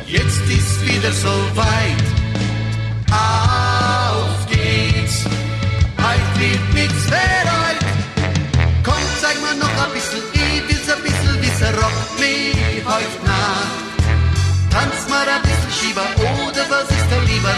[0.07, 2.18] jetzt ist wieder so weit,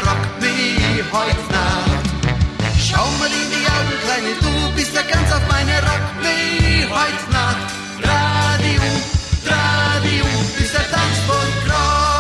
[0.06, 2.06] rock mich heute Nacht.
[2.78, 7.32] Schau mal in die Augen, Kleine, du bist ja ganz auf meine Rock mich heute
[7.32, 7.58] Nacht.
[8.04, 8.82] Radio,
[9.46, 10.26] Radio,
[10.58, 12.12] bis der Tanzvoll kracht.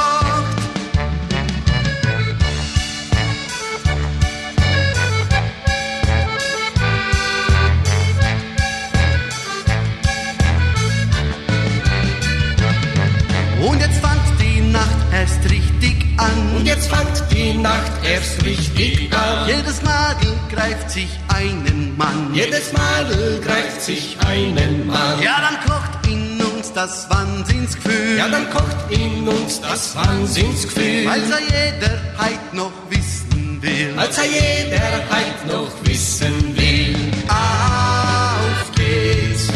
[13.67, 16.55] Und jetzt fängt die Nacht erst richtig an.
[16.55, 19.47] Und jetzt fängt die Nacht erst richtig an.
[19.47, 22.33] Jedes Madel greift sich einen Mann.
[22.33, 25.21] Jedes Madel greift sich einen Mann.
[25.21, 28.17] Ja, dann kocht in uns das Wahnsinnsgefühl.
[28.17, 31.05] Ja, dann kocht in uns das Wahnsinnsgefühl.
[31.05, 33.93] Weil's ja jeder heit noch wissen will.
[33.97, 36.95] Als er jeder Heid noch wissen will.
[37.27, 39.47] Auf geht's,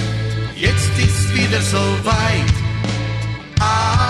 [0.56, 2.54] jetzt ist wieder so weit.
[3.60, 4.05] Auf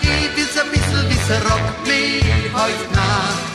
[0.00, 3.54] ich will's ein bisschen wissen, rock mich heute Nacht.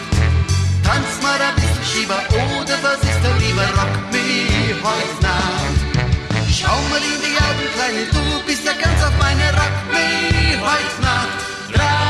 [0.83, 5.79] Tanz mal ein bisschen Schieber, oder was ist der lieber, rock mich heute Nacht.
[6.51, 11.01] Schau mal in die Augen, Kleine, du bist ja ganz auf meine Rock mich heute
[11.01, 11.39] Nacht.
[11.73, 12.08] Dreh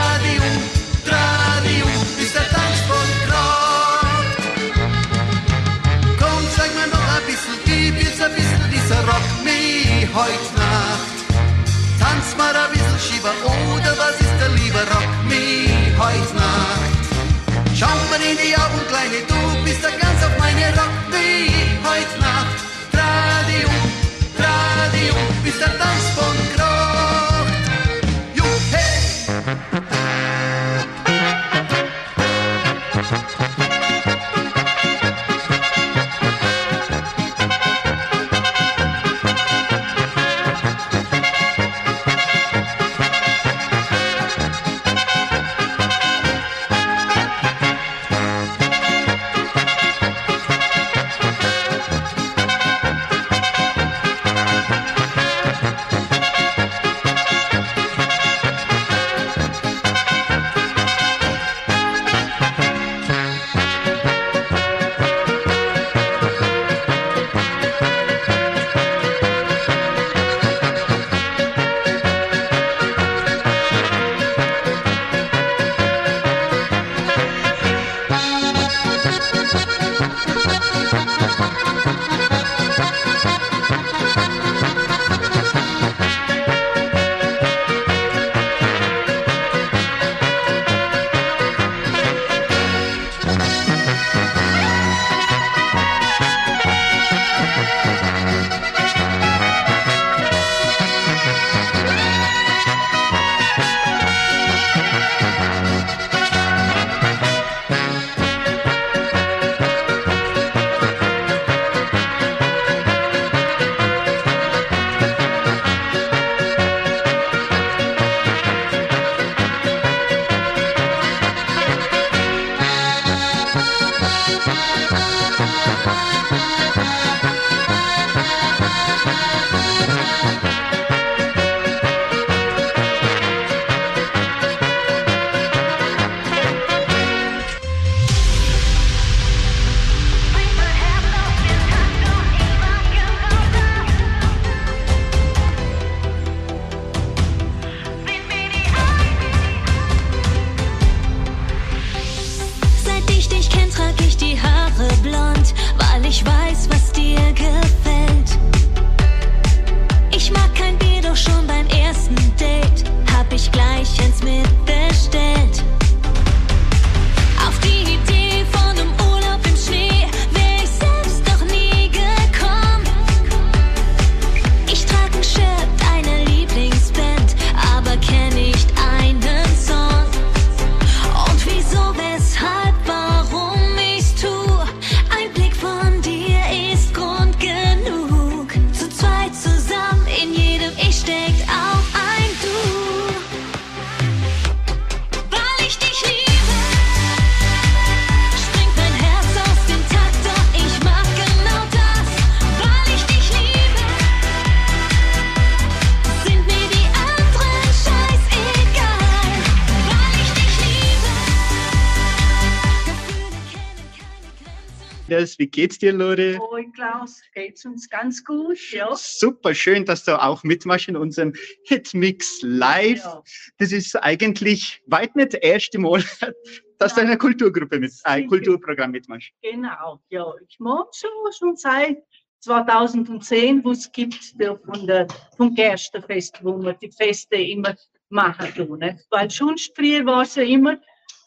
[215.39, 216.37] wie geht's dir, Lore?
[216.37, 218.93] Hoi Klaus, geht's uns ganz gut, ja.
[218.93, 223.03] Super schön, dass du auch mitmachst in unserem Hitmix Live.
[223.05, 223.23] ja.
[223.57, 226.03] Das ist eigentlich weit nicht das erste Mal,
[226.77, 228.27] dass du in einer Kulturgruppe mit, ein Sicher.
[228.27, 229.29] Kulturprogramm mitmachst.
[229.41, 230.29] Genau, ja.
[230.47, 231.97] Ich mag schon, schon seit
[232.41, 237.75] 2010, wo es gibt, von der, vom Gerstenfest, wo wir die Feste immer
[238.09, 238.79] machen tun.
[238.79, 238.99] Ne?
[239.09, 240.77] Weil schon früher war es ja immer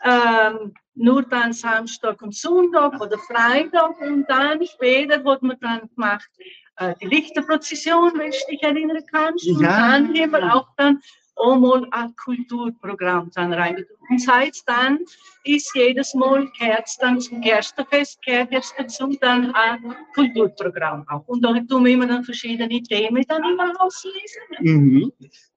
[0.04, 6.28] ähm, nur dann Samstag und Sonntag oder Freitag und dann später hat man dann gemacht
[6.76, 9.46] äh, die Lichterprozession, wenn du dich erinnern kannst.
[9.48, 9.76] Und Ja.
[9.78, 11.00] dann haben wir auch dann
[11.36, 13.96] einmal ein Kulturprogramm dann reingetan.
[14.10, 14.98] Und seit dann
[15.44, 17.72] ist jedes Mal gehört dann zum gehört
[18.50, 21.26] jetzt dazu dann ein Kulturprogramm auch.
[21.26, 24.42] Und da tun wir immer dann verschiedene Themen dann immer auslesen.
[24.60, 25.12] Mhm.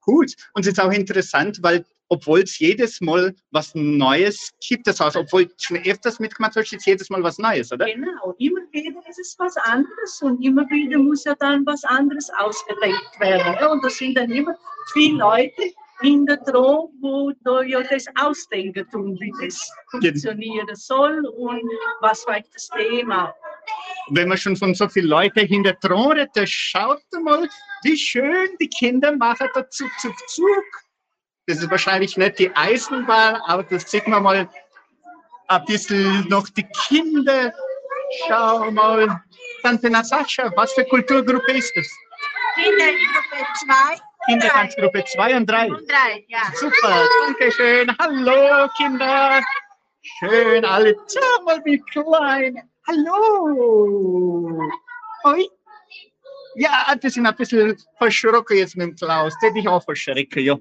[0.05, 0.33] Gut.
[0.53, 4.87] Und es ist auch interessant, weil obwohl es jedes Mal was Neues gibt.
[4.87, 7.85] Das heißt, obwohl schon öfters mitgemacht hast, ist jedes Mal was Neues, oder?
[7.85, 12.29] Genau, immer wieder ist es was anderes und immer wieder muss ja dann was anderes
[12.37, 13.71] ausgedenkt werden.
[13.71, 14.55] Und da sind dann immer
[14.93, 21.63] viele Leute hinter dran, wo da ja das ausdenken tun, wie das funktionieren soll und
[22.01, 23.33] was vielleicht das Thema.
[24.09, 27.47] Wenn man schon von so vielen Leuten hinter dran redet, schaut mal,
[27.83, 30.63] wie schön die Kinder machen da Zug, Zug, Zug.
[31.47, 34.49] Das ist wahrscheinlich nicht die Eisenbahn, aber das sieht man mal
[35.47, 37.53] ein bisschen noch die Kinder.
[38.27, 39.21] Schau mal.
[39.63, 41.87] Tante Natascha, was für Kulturgruppe ist das?
[42.55, 45.67] Kindergruppe 2 Kindertanzgruppe 2 und 3.
[45.67, 46.39] und 3, ja.
[46.55, 47.95] Super, danke schön.
[47.99, 49.41] Hallo Kinder.
[50.01, 50.95] Schön, alle.
[51.11, 52.69] Schau mal, wie klein.
[52.87, 54.59] Hallo.
[55.23, 55.47] Oi.
[56.55, 59.33] Ja, die sind ein bisschen verschrocken jetzt mit dem Klaus.
[59.41, 60.57] Der dich auch verschrecken, ja.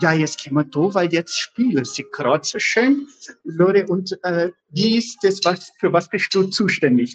[0.00, 3.08] Ja, jetzt gehen wir da, weil jetzt spielen sie gerade so schön.
[3.44, 7.14] Lore, und äh, wie ist das, was, für was bist du zuständig?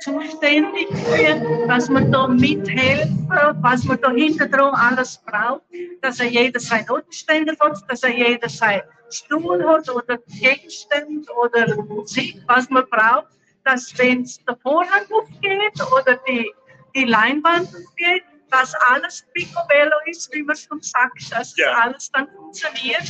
[0.00, 3.28] Zuständig für, dass man da mithelfen,
[3.60, 5.62] was man da hinter dran alles braucht,
[6.02, 11.74] dass er jeder sein Notenständer hat, dass er jeder sein Stuhl hat oder Gegenstand oder
[11.84, 13.28] Musik, was man braucht,
[13.64, 16.50] dass wenn der Vorhang aufgeht oder die,
[16.94, 21.72] die Leinwand aufgeht, dass alles picobello ist, wie man schon sagt, dass Ja.
[21.72, 23.02] alles dann funktioniert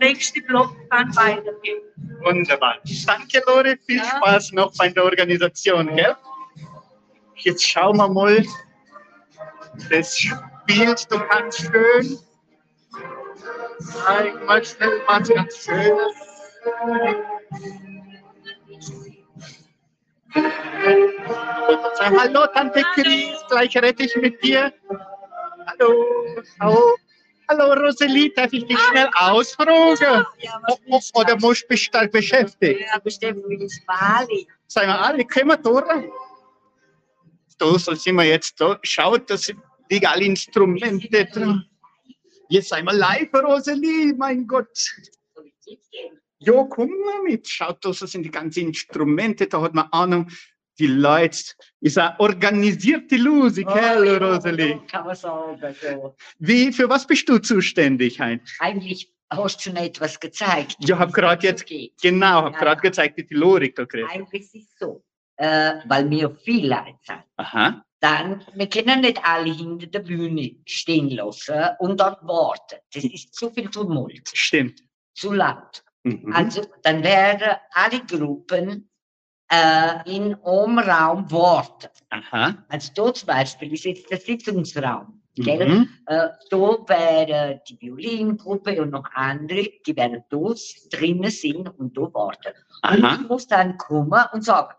[0.00, 1.82] nächste Block dann weitergeht.
[2.22, 2.76] Wunderbar.
[3.06, 3.78] Danke, Lore.
[3.86, 4.04] Viel Ja.
[4.04, 6.16] Spaß noch bei der Organisation, gell?
[7.36, 8.44] Jetzt schauen wir mal.
[9.90, 12.18] Das spielt du ganz schön.
[13.80, 16.28] Zeig mal schnell was ganz Schönes.
[22.00, 24.72] Hallo, Tante Chris, gleich rede ich mit dir.
[25.66, 26.04] Hallo,
[26.60, 26.96] hallo.
[27.50, 29.96] Hallo, Rosalie, darf ich dich schnell ausfragen?
[30.40, 30.60] Ja,
[31.14, 32.80] Oder musst du dich da beschäftigt?
[32.80, 34.46] Ja, bestimmt ist Bali.
[34.66, 36.10] Sagen wir alle, kommen wir durch.
[37.58, 38.78] Da so sind wir jetzt da.
[38.82, 41.64] Schaut, da sind- liegen alle Instrumente drin.
[42.50, 44.78] Jetzt sind wir live, Rosalie, mein Gott.
[46.40, 47.48] Ja, komm mal mit.
[47.48, 50.30] Schaut, da sind die ganzen Instrumente, da hat man Ahnung.
[50.78, 51.38] Die Leute,
[51.80, 54.80] ist eine organisierte Lose, gell, Rosalie?
[54.90, 55.74] Kann man sagen.
[55.80, 56.14] So.
[56.38, 58.40] Wie, für was bist du zuständig, Hein?
[58.60, 60.76] Eigentlich hast du schon etwas gezeigt.
[60.80, 61.92] Ja, hab wie grad es jetzt- geht.
[62.00, 62.58] Genau, hab Ja.
[62.60, 64.10] gerade gezeigt, wie die Lorik da kriegt.
[64.10, 65.02] Eigentlich ist es so,
[65.36, 67.22] äh, weil wir viel Leute sind.
[67.36, 67.84] Aha.
[68.00, 72.76] Dann, wir können nicht alle hinter der Bühne stehen lassen und dort warten.
[72.94, 74.80] Das ist zu viel Tumult, Stimmt.
[75.14, 75.82] zu laut.
[76.04, 76.32] Mhm.
[76.32, 78.87] Also dann werden alle Gruppen
[79.50, 81.88] äh, in einem Raum warten.
[82.10, 82.64] Aha.
[82.68, 85.22] Also da zum Beispiel ist jetzt der Sitzungsraum.
[85.34, 85.68] Gell?
[85.68, 85.88] Mhm.
[86.06, 90.54] Äh, da wären die Violingruppe und noch andere, die werden da
[90.90, 92.52] drinnen sind und da warten.
[92.82, 93.14] Und Aha.
[93.14, 94.74] ich muss dann kommen und sagen,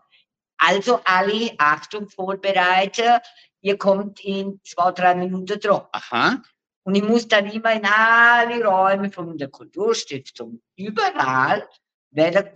[0.58, 3.20] also alle, Achtung, vorbereiten,
[3.62, 5.82] ihr kommt in zwei, drei Minuten dran.
[5.92, 6.42] Aha.
[6.82, 11.66] Und ich muss dann immer in alle Räume von der Kulturstiftung, überall
[12.10, 12.54] werden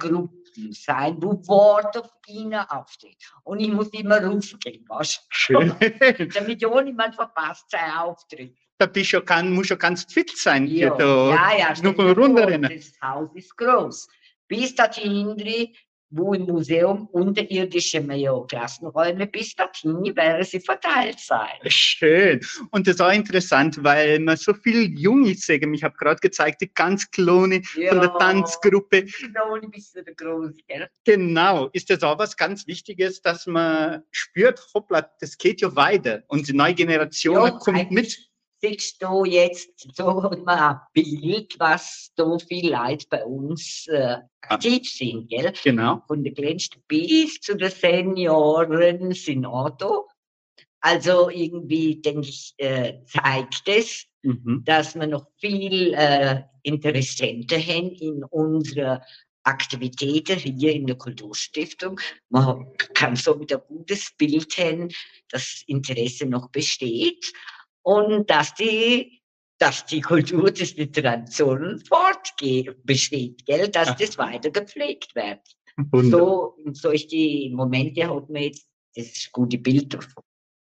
[0.55, 3.17] Gruppen sein, wo Worte auf ihnen aufsteht.
[3.45, 5.75] Und ich muss immer raufgehen, weißt Schön.
[5.81, 6.29] du?
[6.35, 8.57] Damit ja niemand verpasst seinen Auftritt.
[8.79, 10.67] da bist du kann, musst du ganz fit sein.
[10.67, 11.31] hier Ja, da.
[11.31, 11.83] ja, ja.
[11.83, 12.71] Nur runterrennen.
[12.75, 14.09] Das Haus ist groß.
[14.49, 15.37] Bis dahin,
[16.17, 21.59] wo im Museum unterirdische mehr Klassenräume, bis dahin werden sie verteilt sein.
[21.67, 22.41] Schön.
[22.71, 25.75] Und das ist auch interessant, weil man so viel Junge sehen.
[25.75, 29.07] Ich habe gerade gezeigt, die ganz Kleine von der Tanzgruppe.
[29.35, 30.89] Noch ein bisschen groß, gell?
[31.05, 31.69] Genau.
[31.73, 36.23] Ist das auch was ganz Wichtiges, dass man spürt, hoppla, das geht ja weiter.
[36.29, 38.31] Und die neue Generation Ja, kommt mit.
[38.67, 45.29] Siehst du jetzt, so ein Bild, was da viele Leute bei uns äh, aktiv sind,
[45.29, 45.53] gell?
[45.63, 46.03] Genau.
[46.07, 50.05] Von der Kleinsten bis zu den Senioren sind da.
[50.81, 54.63] Also irgendwie, denke ich, äh, zeigt es, Mhm.
[54.65, 59.03] dass wir noch viel äh, Interessenten haben in unserer
[59.43, 62.01] Aktivitäten hier in der Kulturstiftung.
[62.31, 64.89] Man kann somit ein gutes Bild haben,
[65.29, 67.33] dass Interesse noch besteht
[67.85, 69.23] und dass die,
[69.59, 73.69] dass die Kultur des Literationen fortgeht, besteht, gell?
[73.69, 73.97] dass Aha.
[73.99, 75.41] das weiter gepflegt wird.
[75.77, 76.11] Wunderbar.
[76.11, 78.67] So, in solche Momente hat man jetzt
[78.97, 80.25] das gute Bild davon.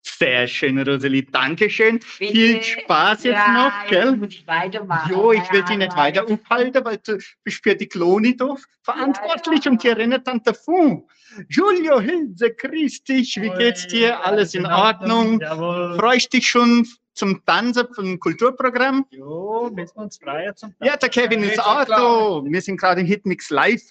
[0.05, 1.23] Sehr schön, Rosalie.
[1.23, 2.01] Dankeschön.
[2.01, 2.63] Viel Bitte.
[2.63, 4.19] Spaß jetzt ja, noch, gell?
[4.21, 5.11] Jetzt ich weitermachen.
[5.11, 8.55] Jo, ich will Ja, dich nicht weiter aufhalten, weil du bist für die Kloni da
[8.81, 9.71] verantwortlich ja.
[9.71, 11.05] und die erinnert dann davon.
[11.49, 14.23] Julio, Hilse, grüß dich, wie geht's dir?
[14.25, 15.39] Alles in Ordnung?
[15.39, 15.97] Jawohl.
[15.97, 19.05] Freust dich schon zum Tanzen vom Kulturprogramm?
[19.11, 22.41] Jo, müssen wir uns freien zum Ja, der Kevin ist auch da.
[22.43, 23.81] Wir sind gerade in Hitmix Live.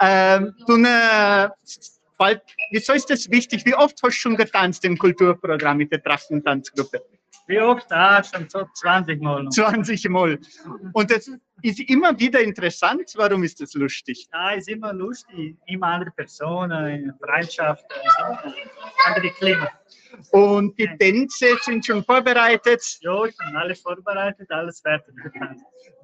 [0.00, 1.52] Ähm, du, ne,
[2.16, 3.64] bald, wieso ist das wichtig?
[3.66, 7.02] Wie oft hast du schon getanzt im Kulturprogramm mit der Trachtentanzgruppe?
[7.46, 7.90] Wie oft?
[7.90, 9.48] Ah, schon so 20 Mal.
[9.48, 10.38] 20 Mal.
[10.92, 11.28] Und das
[11.62, 13.12] ist immer wieder interessant.
[13.16, 14.28] Warum ist das lustig?
[14.32, 15.56] Ja, ist immer lustig.
[15.66, 17.84] Immer andere Personen, Freundschaft,
[19.06, 19.68] andere Klima.
[20.32, 22.82] Und die Tänze sind schon vorbereitet.
[23.00, 25.14] Ja, schon alles vorbereitet, alles fertig.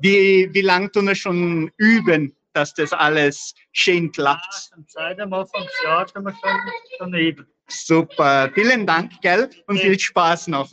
[0.01, 4.71] Wie, wie lange tun wir schon üben, dass das alles schön klappt?
[4.73, 6.61] Schon seit dem Anfangsjahr tun wir schon,
[6.99, 7.47] schon üben.
[7.69, 8.51] Super.
[8.55, 9.51] Vielen Dank, gell?
[9.67, 10.71] Und viel Spaß noch.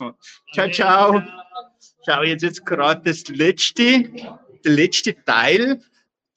[0.52, 1.22] Ciao, ciao.
[2.06, 4.02] Schau, jetzt ist gerade das letzte,
[4.64, 5.80] der letzte Teil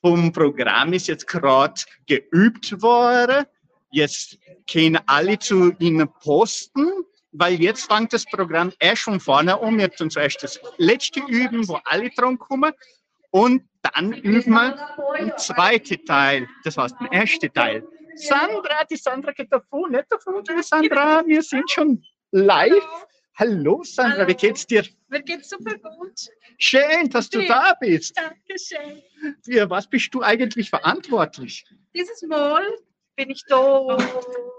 [0.02, 3.46] vom Programm ist jetzt gerade geübt worden.
[3.92, 4.38] Jetzt
[4.70, 6.88] können alle zu Ihnen posten,
[7.32, 9.78] weil jetzt fängt das Programm erst von vorne um.
[9.78, 12.72] Wir tun zuerst das letzte üben, wo alle dran kommen.
[13.32, 13.64] Und
[13.94, 14.76] dann üben wir
[15.20, 16.48] den zweiten Teil.
[16.64, 17.88] Das heißt, den ersten Teil.
[18.16, 22.74] Sandra, die Sandra geht davon, nicht davon, die Sandra, wir sind schon live.
[23.36, 24.84] Hallo Sandra, wie geht's dir?
[25.10, 26.28] Mir geht's super gut.
[26.58, 28.18] Schön, dass du da bist.
[28.18, 29.04] Dankeschön.
[29.44, 31.66] Für was bist du eigentlich verantwortlich?
[31.94, 32.66] Dieses Mal
[33.18, 33.98] bin ich da.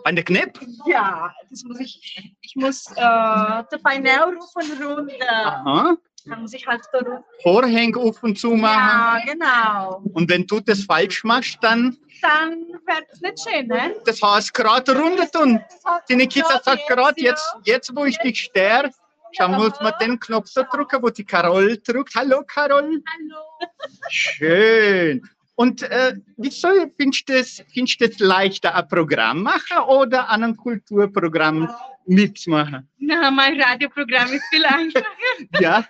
[0.04, 0.60] An der Knepp?
[0.86, 2.34] Ja, das muss ich.
[2.42, 5.46] Ich muss äh, dabei rufen runter.
[5.46, 5.96] Aha.
[6.26, 7.24] Dann muss ich halt da runter.
[7.42, 9.22] Vorhänge auf und zu Ja, machen.
[9.26, 10.02] genau.
[10.12, 13.94] Und wenn du das falsch machst, dann, Dann wird es nicht schön, ne?
[14.04, 15.60] das heißt gerade runter tun.
[16.08, 17.30] Die Nikita sagt gerade ja.
[17.30, 18.90] jetzt, jetzt, wo ich dich stärke,
[19.32, 22.14] schau, muss man den Knopf da drücken, wo die Carol drückt.
[22.16, 23.02] Hallo Carol.
[23.06, 23.68] Hallo.
[24.10, 25.22] Schön.
[25.60, 30.56] Und äh, wieso findest du das, findest das leichter, ein Programm machen oder an einem
[30.56, 31.68] Kulturprogramm
[32.06, 32.88] mitmachen?
[32.98, 35.04] Na, mein Radioprogramm ist viel einfacher.
[35.60, 35.84] Ja,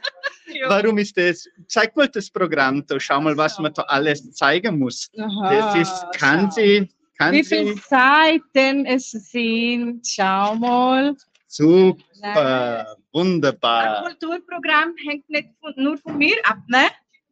[0.46, 0.70] Ja.
[0.70, 1.46] warum ist das?
[1.66, 5.10] Zeig mal das Programm da, schau mal, was man da alles zeigen muss.
[5.14, 6.88] Das ist, kann sie,
[7.18, 11.14] kann Wie viele sie, Seiten es sind, schau mal.
[11.46, 14.02] super, Ein wunderbar.
[14.04, 16.86] Kulturprogramm hängt nicht von, nur von mir ab, ne?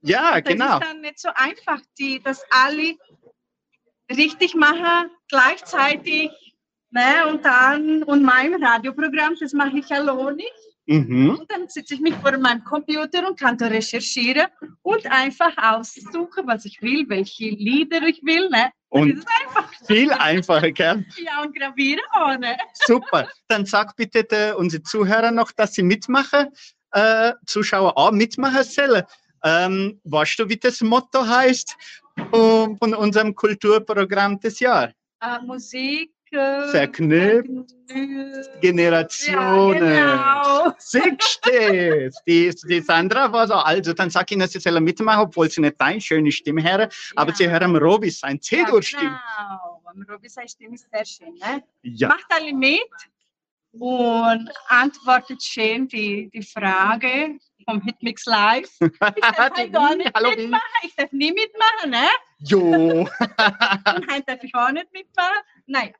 [0.06, 0.78] Ja, Das genau.
[0.78, 2.94] ist dann nicht so einfach, die, dass alle
[4.10, 6.30] richtig machen, gleichzeitig.
[6.90, 7.26] Ne?
[7.28, 10.44] Und dann, und mein Radioprogramm, das mache ich alleine.
[10.86, 11.30] Mhm.
[11.30, 14.46] Und dann sitze ich mich vor meinem Computer und kann da recherchieren
[14.82, 18.48] und einfach aussuchen, was ich will, welche Lieder ich will.
[18.50, 18.70] Ne?
[18.88, 19.86] Und das ist einfach.
[19.86, 21.04] viel einfacher, gell?
[21.16, 22.56] Ja, und gravieren ohne.
[22.86, 23.28] Super.
[23.48, 26.50] Dann sag bitte der, unsere Zuhörer noch, dass sie mitmachen,
[26.92, 29.02] äh, Zuschauer auch mitmachen sollen.
[29.44, 31.76] Ähm, weißt du, wie das Motto heißt
[32.32, 34.94] um, von unserem Kulturprogramm des Jahres?
[35.20, 36.12] Äh, Musik.
[36.32, 37.72] Äh, Verknüpft.
[38.60, 39.94] Generationen.
[39.94, 40.70] Ja, genau.
[40.70, 42.20] Das?
[42.26, 45.80] Die, die Sandra war so, also dann sag ihnen, sie sollen mitmachen, obwohl sie nicht
[45.80, 49.04] deine schöne Stimme hören, aber sie hören Robi sein C-Dur-Stimme.
[49.04, 49.82] Genau.
[49.84, 51.34] Am Robi seine Stimme ist sehr schön.
[51.34, 51.62] Ne?
[51.82, 52.08] Ja.
[52.08, 52.80] Macht alle mit
[53.78, 58.70] und antwortet schön die, die Frage vom Hitmix Live.
[58.80, 60.62] Ich darf halt gar nicht Hallo, mitmachen.
[60.82, 62.06] Ich darf nie mitmachen, ne?
[62.38, 62.60] Jo.
[63.96, 65.36] Und heute darf ich auch nicht mitmachen.
[65.66, 65.92] Naja.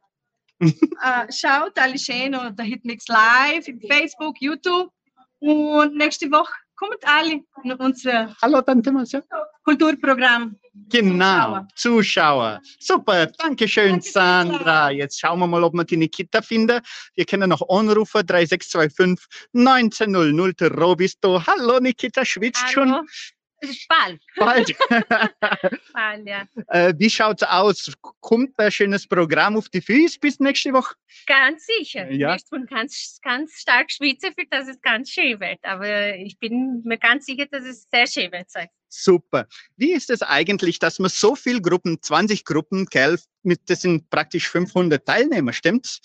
[0.61, 4.91] äh, schaut alle schön unter Hitmix Live, im Facebook, YouTube.
[5.39, 9.23] Und nächste Woche kommt alle in unser Hallo, Tante Marcia.
[9.65, 10.57] Kulturprogramm.
[10.89, 12.61] Genau, Zuschauer.
[12.79, 14.91] Super, danke schön, Danke, Sandra.
[14.91, 16.81] Jetzt schauen wir mal, ob wir die Nikita finden.
[17.15, 20.61] Wir können noch anrufen, 3625 1900.
[20.61, 21.45] Der Robi ist da.
[21.47, 23.07] Hallo, Nikita, schwitzt schon
[23.89, 24.21] Bald.
[24.37, 24.77] bald.
[25.93, 26.47] Bald, ja.
[26.69, 27.93] äh, wie schaut's aus?
[28.21, 30.95] Kommt ein schönes Programm auf die Füße bis nächste Woche?
[31.27, 32.11] Ganz sicher.
[32.11, 32.35] Ja.
[32.35, 35.59] Nicht von ganz, ganz stark schwitze, für dass es ganz schön wird.
[35.63, 38.69] Aber ich bin mir ganz sicher, dass es sehr schön wird sein.
[38.89, 39.47] Super.
[39.77, 44.09] Wie ist es eigentlich, dass man so viele Gruppen, 20 Gruppen, gell, mit, das sind
[44.11, 46.01] praktisch 500 Teilnehmer, stimmt's?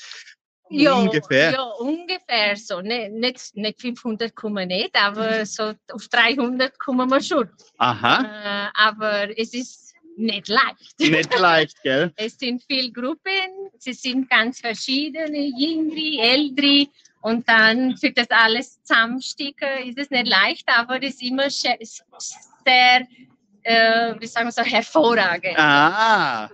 [0.72, 1.52] Ja, Ungefähr.
[1.52, 2.82] Ja, ungefähr so.
[2.82, 7.50] Ne, nicht, nicht 500 kommen nicht, aber so auf 300 kommen wir schon.
[7.78, 11.00] Aha, Äh, aber es ist nicht leicht.
[11.00, 12.12] nicht leicht, gell?
[12.18, 16.88] Es sind viele Gruppen, sie sind ganz verschiedene, jüngere, ältere.
[17.22, 21.78] Und dann für das alles zusammensticken ist es nicht leicht, aber es ist immer sehr,
[23.64, 25.58] äh, wie sagen wir so, hervorragend.
[25.58, 26.50] Ah,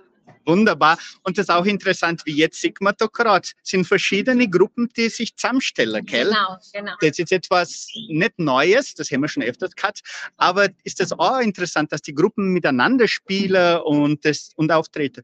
[0.47, 0.97] wunderbar.
[1.23, 2.65] Und das ist auch interessant, wie jetzt
[3.13, 6.27] gerade, sind verschiedene Gruppen, die sich zusammenstellen, gell?
[6.27, 6.93] Genau, genau.
[7.01, 10.01] Das ist etwas nicht Neues, das haben wir schon öfters gehabt,
[10.37, 15.23] aber ist das auch interessant, dass die Gruppen miteinander spielen und, das, und auftreten?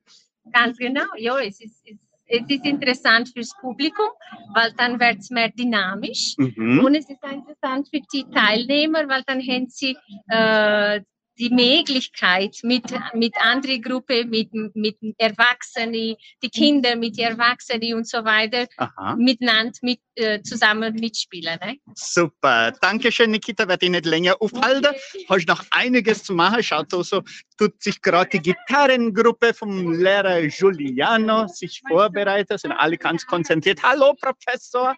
[0.52, 1.98] Ganz genau, ja, es ist, es,
[2.28, 4.08] es ist interessant fürs Publikum,
[4.54, 6.36] weil dann wird es mehr dynamisch.
[6.38, 6.84] Mhm.
[6.84, 9.96] Und es ist auch interessant für die Teilnehmer, weil dann haben sie
[10.28, 11.02] äh,
[11.38, 18.24] die Möglichkeit mit, mit anderen Gruppen, mit, mit Erwachsenen, die Kinder mit Erwachsenen und so
[18.24, 19.16] weiter, Aha.
[19.16, 21.58] miteinander mit, äh, zusammen mitspielen.
[21.62, 21.78] Ne?
[21.96, 22.72] Super.
[22.82, 23.68] Dankeschön, Nikita.
[23.68, 24.94] Werde ich nicht länger aufhalten.
[25.30, 26.62] Hast noch einiges zu machen.
[26.62, 27.22] Schaut also,
[27.58, 32.60] tut sich gerade die Gitarrengruppe vom Lehrer Giuliano sich vorbereitet.
[32.60, 33.82] Sind alle ganz konzentriert.
[33.82, 34.96] Hallo, Professor.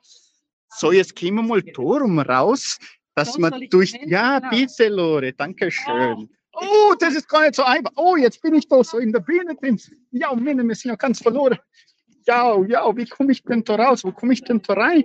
[0.77, 2.77] So, jetzt gehen wir mal Torum raus,
[3.15, 3.93] dass man durch.
[4.05, 4.49] Ja, Genau.
[4.51, 5.33] bitte, Lore.
[5.33, 6.29] Dankeschön.
[6.53, 7.91] Oh, das ist gar nicht so einfach.
[7.95, 9.79] Oh, jetzt bin ich da so in der Bühne drin.
[10.11, 11.57] Ja, sind ja ganz verloren.
[12.27, 14.03] Ja, ja, wie komme ich denn da raus?
[14.03, 15.03] Wo komme ich denn da rein?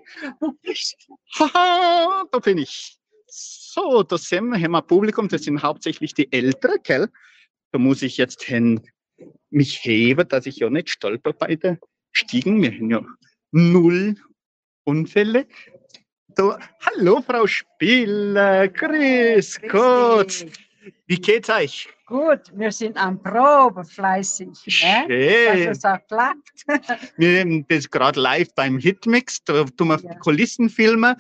[1.38, 2.96] Haha, da bin ich.
[3.26, 7.08] So, da sehen wir, haben wir Publikum, das sind hauptsächlich die Älteren, gell?
[7.72, 8.80] Da muss ich jetzt hin,
[9.50, 11.78] mich heben, dass ich ja nicht stolper bei der
[12.12, 12.62] Stiegen.
[12.62, 13.04] Wir haben ja
[13.52, 14.16] null
[14.84, 15.46] Unfälle.
[16.41, 20.47] Da, hallo, Frau Spieler, grüß Gott.
[21.07, 21.86] Wie geht's euch?
[22.07, 24.49] Gut, wir sind am Proben fleißig.
[24.49, 24.72] Ne?
[24.72, 25.66] Schön.
[25.66, 26.64] Dass es auch klappt.
[27.18, 31.14] Wir haben das gerade live beim Hitmix, da tun wir Kulissen filmen.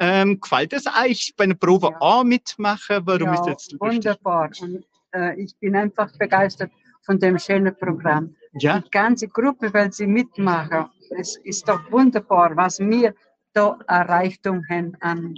[0.00, 3.02] Ähm, gefällt es euch bei einer Probe auch mitmachen?
[3.04, 3.78] Warum ja, ist lustig?
[3.78, 4.50] wunderbar.
[4.58, 6.70] Und, äh, ich bin einfach begeistert
[7.02, 8.34] von dem schönen Programm.
[8.54, 8.78] Ja.
[8.78, 10.86] Die ganze Gruppe, weil sie mitmachen.
[11.10, 13.14] Es ist doch wunderbar, was wir
[13.56, 15.34] haben an,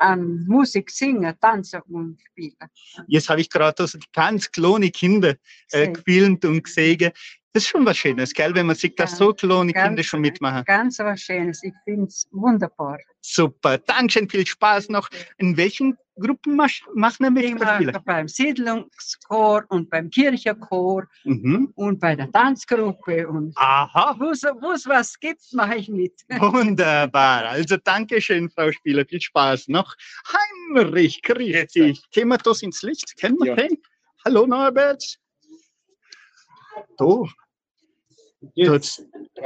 [0.00, 2.56] an Musik, Singen, Tanzen und Spielen.
[3.06, 5.34] Jetzt habe ich gerade also ganz kleinen Kinder
[5.72, 7.12] äh, gefilmt und gesehen.
[7.52, 8.54] Das ist schon was Schönes, gell?
[8.54, 10.64] wenn man sieht, dass so kleine ganz- Kinder schon mitmachen.
[10.64, 11.62] Ganz was Schönes.
[11.62, 12.98] Ich finde es wunderbar.
[13.20, 15.08] Super, Dankeschön, viel Spaß noch.
[15.38, 17.44] In welchen Gruppen mach, machen wir mit?
[17.44, 21.72] Ich mache beim Siedlungschor und beim Kirchenchor Mhm.
[21.74, 24.16] und bei der Tanzgruppe und Aha.
[24.18, 26.12] wo es wo es was gibt, mache ich mit.
[26.38, 27.44] Wunderbar.
[27.46, 29.04] Also Dankeschön, Frau Spieler.
[29.06, 29.94] Viel Spaß noch.
[30.74, 32.02] Heinrich, grüß dich.
[32.44, 33.16] Das ins Licht?
[33.16, 33.78] Kennen wir den?
[34.24, 35.02] Hallo Norbert.
[36.98, 37.28] Du.
[38.64, 39.02] Tut's-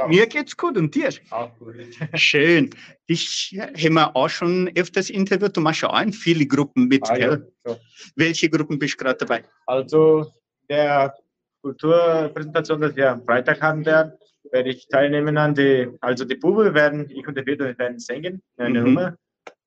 [0.07, 1.09] Mir geht's gut und dir?
[1.31, 1.75] Auch gut.
[2.15, 2.69] Schön.
[3.09, 5.55] Dich haben wir auch schon öfters interviewt.
[5.57, 7.77] Du machst ja auch viele Gruppen mit, Ah, ja, so.
[8.15, 9.43] Welche Gruppen bist du gerade dabei?
[9.65, 10.31] Also
[10.69, 11.13] der
[11.61, 14.13] Kulturpräsentation, die wir am Freitag haben werden,
[14.51, 18.41] werde ich teilnehmen an die, also die Buben werden, ich und der Peter werden singen,
[18.57, 18.85] eine Mhm.
[18.85, 19.17] Nummer.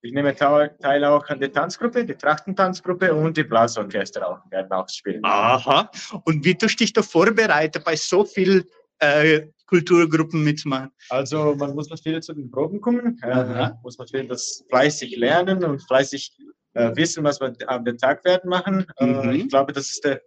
[0.03, 4.89] Ich nehme teil auch an der Tanzgruppe, die Trachtentanzgruppe und die Blasorchester auch, werden auch
[4.89, 5.24] spielen.
[5.24, 5.91] Aha.
[6.24, 8.64] Und wie tust du dich da vorbereiten, bei so vielen
[8.99, 10.90] äh, Kulturgruppen mitzumachen?
[11.11, 15.64] Also man muss viel zu den Proben kommen, äh, muss man viel das fleißig lernen
[15.64, 16.36] und fleißig
[16.74, 18.86] äh, wissen, was wir am Tag werden machen.
[19.01, 19.30] Mhm.
[19.30, 20.20] Äh, ich glaube, das ist der,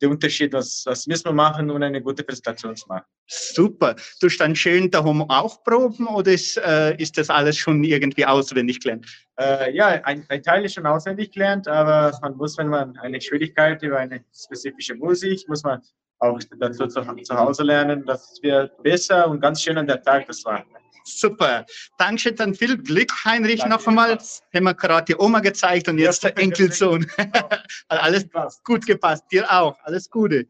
[0.00, 3.04] der Unterschied, was, was müssen wir machen, um eine gute Präsentation zu machen.
[3.26, 3.96] Super.
[4.20, 8.80] Du dann schön daheim auch proben oder ist, äh, ist das alles schon irgendwie auswendig
[8.80, 9.06] gelernt?
[9.38, 13.20] Äh, ja, ein, ein Teil ist schon auswendig gelernt, aber man muss, wenn man eine
[13.20, 15.80] Schwierigkeit über eine spezifische Musik, muss man
[16.18, 20.26] auch dazu zu, zu Hause lernen, dass wir besser und ganz schön an der Tag
[20.26, 20.64] das machen.
[21.04, 21.64] Super.
[21.98, 24.18] Dankeschön, dann viel Glück, Heinrich, noch einmal.
[24.52, 27.06] Haben wir gerade die Oma gezeigt und jetzt der Enkelsohn.
[27.88, 28.26] Alles
[28.64, 29.24] gut gepasst.
[29.30, 29.78] Dir auch.
[29.84, 30.46] Alles Gute.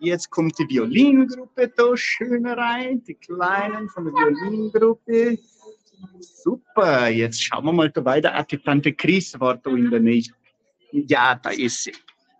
[0.00, 5.38] Jetzt kommt die Violingruppe da schön rein, die Kleinen von der Violingruppe.
[6.18, 8.34] Super, jetzt schauen wir mal da weiter.
[8.34, 10.24] Ah, die Tante Chris war da in der Nähe.
[10.90, 11.92] Ja, da ist sie.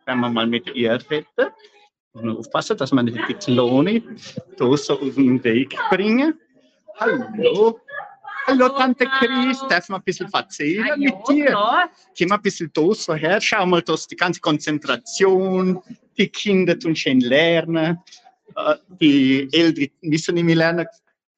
[0.07, 1.26] Wenn wir mal mit ihr reden.
[2.13, 4.03] Man aufpassen, dass man nicht die Klone
[4.57, 6.35] da so aus dem Weg bringen.
[6.97, 7.79] Hallo.
[8.47, 9.63] Hallo, Tante Chris.
[9.69, 11.89] Darf man ein bisschen erzählen mit dir?
[12.17, 13.41] Geh mal ein bisschen da so her.
[13.41, 15.81] Schau mal, dass die ganze Konzentration,
[16.19, 17.99] die Kinder tun schön lernen.
[18.57, 20.87] Äh, Die Eltern müssen nicht mehr lernen.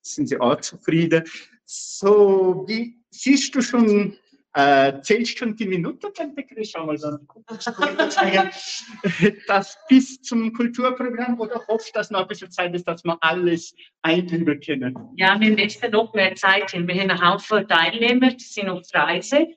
[0.01, 1.25] Sind sie auch zufrieden.
[1.67, 4.17] So, wie siehst du schon,
[4.55, 6.71] äh, zählst schon die Minuten, Tante Chris?
[6.71, 7.27] Schau mal, dann
[9.47, 13.75] das bis zum Kulturprogramm oder hofft, dass noch ein bisschen Zeit ist, dass wir alles
[14.03, 14.97] einüben können?
[15.17, 16.87] Ja, wir möchten noch mehr Zeit hin.
[16.87, 19.49] Wir haben einen Haufen Teilnehmer, die sind auf Reise.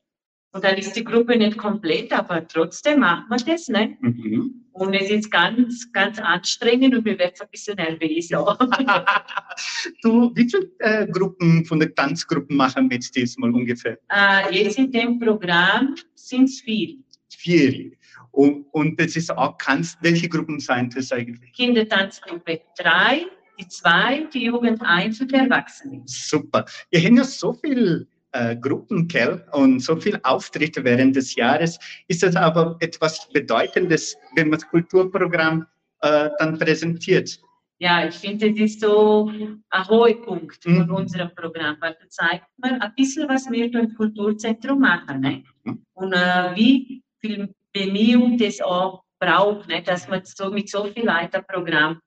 [0.55, 3.97] Und dann ist die Gruppe nicht komplett, aber trotzdem macht man das, ne?
[3.99, 4.63] Mhm.
[4.71, 8.33] Und es ist ganz, ganz anstrengend und wir werden ein bisschen nervös.
[8.33, 8.57] auch.
[10.01, 13.97] Du, wie viele äh, Gruppen von den Tanzgruppen machen mit diesmal ungefähr?
[14.09, 16.99] äh, jetzt in dem Programm sind es viel.
[17.29, 17.91] Vier.
[18.31, 21.51] Und, und das ist auch, kannst, welche Gruppen sind das eigentlich?
[21.51, 23.25] Kindertanzgruppe 3,
[23.59, 26.03] die 2, die Jugend 1 und die Erwachsenen.
[26.05, 26.63] Super.
[26.91, 29.43] Wir haben ja so viele äh, Gruppen, gell?
[29.53, 31.79] Und so viele Auftritte während des Jahres.
[32.07, 35.65] Ist das aber etwas Bedeutendes, wenn man das Kulturprogramm
[36.01, 37.39] äh, dann präsentiert?
[37.79, 40.93] Ja, ich finde, das ist so ein hoher Punkt von Mhm.
[40.93, 45.19] unserem Programm, weil da zeigt man ein bisschen, was wir da im Kulturzentrum machen.
[45.21, 45.43] Ne?
[45.63, 45.83] Mhm.
[45.93, 49.81] Und äh, wie viel Bemühung das auch braucht, ne?
[49.81, 51.99] dass man so mit so viel Leuten ein Programm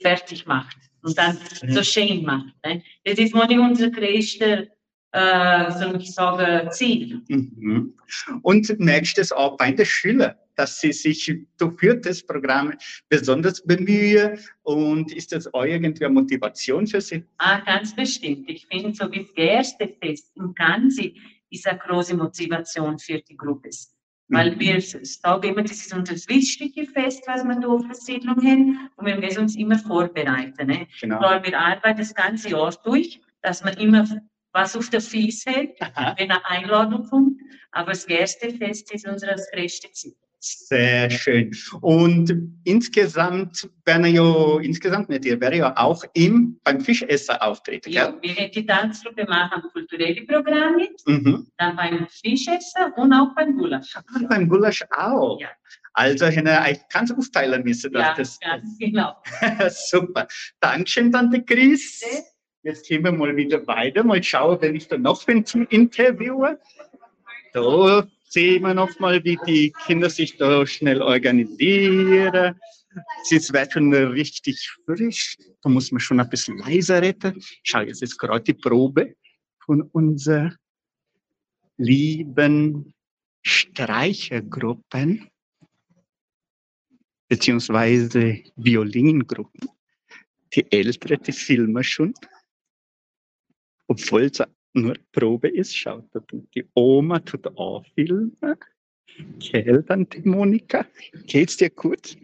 [0.00, 2.54] fertig macht und dann so schön macht.
[2.64, 2.82] Ne?
[3.04, 4.68] Das ist wohl unser größtes,
[5.12, 7.22] äh, soll ich sagen, Ziel.
[7.28, 7.94] Mhm.
[8.42, 11.32] Und merkst du es auch bei den Schülern, dass sie sich
[11.78, 12.74] für das Programm
[13.08, 14.38] besonders bemühen?
[14.62, 17.24] Und ist das auch irgendwie eine Motivation für sie?
[17.38, 18.48] Ah, ganz bestimmt.
[18.50, 21.14] Ich finde, so wie das erste Fest im Ganzen
[21.50, 23.70] ist eine große Motivation für die Gruppe.
[24.30, 24.60] Weil Mhm.
[24.60, 28.90] wir sagen immer, das ist unser wichtiges Fest, was wir hier auf der Siedlung haben.
[28.96, 30.66] Und wir müssen uns immer vorbereiten.
[30.66, 30.86] Ne?
[31.00, 31.18] Genau.
[31.22, 34.06] Weil wir arbeiten das ganze Jahr durch, dass man immer
[34.58, 35.78] was auf der Fies hält,
[36.16, 37.40] wenn eine Einladung kommt.
[37.72, 40.14] Aber das erste Fest ist unser größtes Ziel.
[40.40, 41.50] Sehr schön.
[41.80, 42.32] Und
[42.62, 48.18] insgesamt werden ja, insgesamt ihr werdet ja auch im, beim Fischesser auftreten, Ja, gell?
[48.22, 51.48] wir haben die Tanzgruppe machen kulturelle Programme, Mhm.
[51.56, 53.96] dann beim Fischessen und auch beim Gulasch.
[54.14, 55.40] Und beim Gulasch auch.
[55.40, 55.48] Ja.
[55.94, 56.36] Also, ich
[56.88, 59.16] ganz aufteilen müssen, dass Ja, das ganz genau.
[59.70, 60.28] Super.
[60.60, 62.00] Dankeschön, Tante Chris.
[62.68, 64.04] Jetzt gehen wir mal wieder weiter.
[64.04, 66.58] Mal schauen, wenn ich da noch bin zum Interviewen.
[67.54, 72.60] Da sehen wir noch mal, wie die Kinder sich da schnell organisieren.
[73.22, 75.38] Es wird schon richtig frisch.
[75.62, 77.42] Da muss man schon ein bisschen leiser reden.
[77.62, 79.14] Schau, jetzt ist gerade die Probe
[79.64, 80.52] von unserer
[81.78, 82.92] lieben
[83.40, 85.26] Streichergruppen
[87.28, 89.70] beziehungsweise Violingruppen.
[90.52, 92.12] Die Ältere, die filmen schon.
[93.88, 94.42] Obwohl es
[94.74, 96.20] nur Probe ist, schaut da
[96.54, 98.36] die Oma tut auch filmen.
[99.38, 100.86] Gell, Tante Monika?
[101.26, 102.16] Geht's dir gut?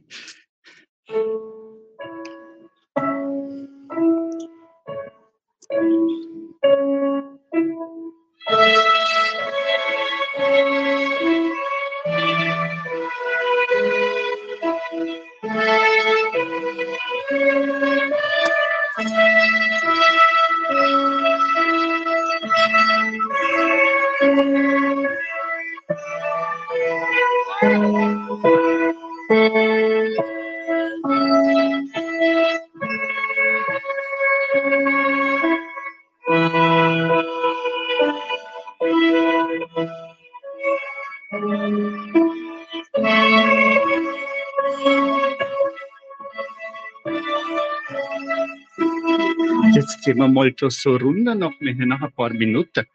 [50.15, 52.87] Gehen wir mal da so runter, noch ein paar Minuten,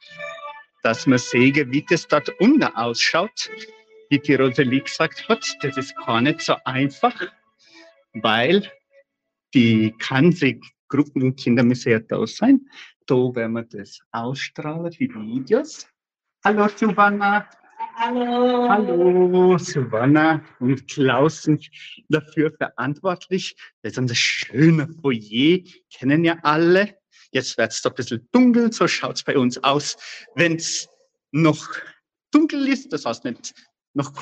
[0.83, 3.49] dass wir sehen, wie das dort unten ausschaut.
[4.09, 7.13] Wie die Rosalie gesagt hat, das ist gar nicht so einfach,
[8.13, 8.71] weil
[9.53, 12.61] die ganze Gruppenkinder müssen ja da sein.
[13.05, 15.87] Da werden wir das ausstrahlen, die Videos.
[16.45, 17.49] Hallo Giovanna.
[17.95, 18.69] Hallo.
[18.69, 21.69] Hallo, Silvana und Klaus sind
[22.07, 23.55] dafür verantwortlich.
[23.81, 25.59] Das ist unser schöner Foyer,
[25.93, 26.98] kennen ja alle.
[27.31, 29.95] Jetzt wird es ein bisschen dunkel, so schaut es bei uns aus.
[30.35, 30.87] Wenn es
[31.31, 31.67] noch
[32.31, 33.53] dunkel ist, das heißt nicht
[33.93, 34.13] noch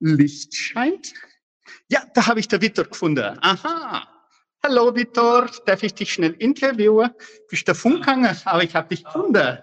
[0.00, 1.14] Licht scheint.
[1.88, 3.38] Ja, da habe ich den Vitor gefunden.
[3.40, 4.06] Aha.
[4.62, 7.10] Hallo Vitor, darf ich dich schnell interviewen?
[7.48, 8.36] Bist du Funkhanger?
[8.44, 9.58] Aber ich habe dich gefunden.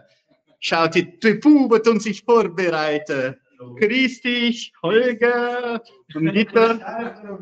[0.59, 3.35] Schau, die Buben tun sich vorbereiten.
[3.79, 5.81] Grüß dich, Holger
[6.15, 6.79] und Vitor.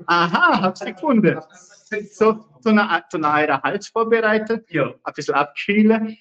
[0.07, 1.39] Aha, hab's gefunden.
[2.11, 4.69] So, so eine, so eine eurer Hals vorbereitet.
[4.71, 4.93] Ja.
[5.03, 6.17] Ein bisschen abkühlen.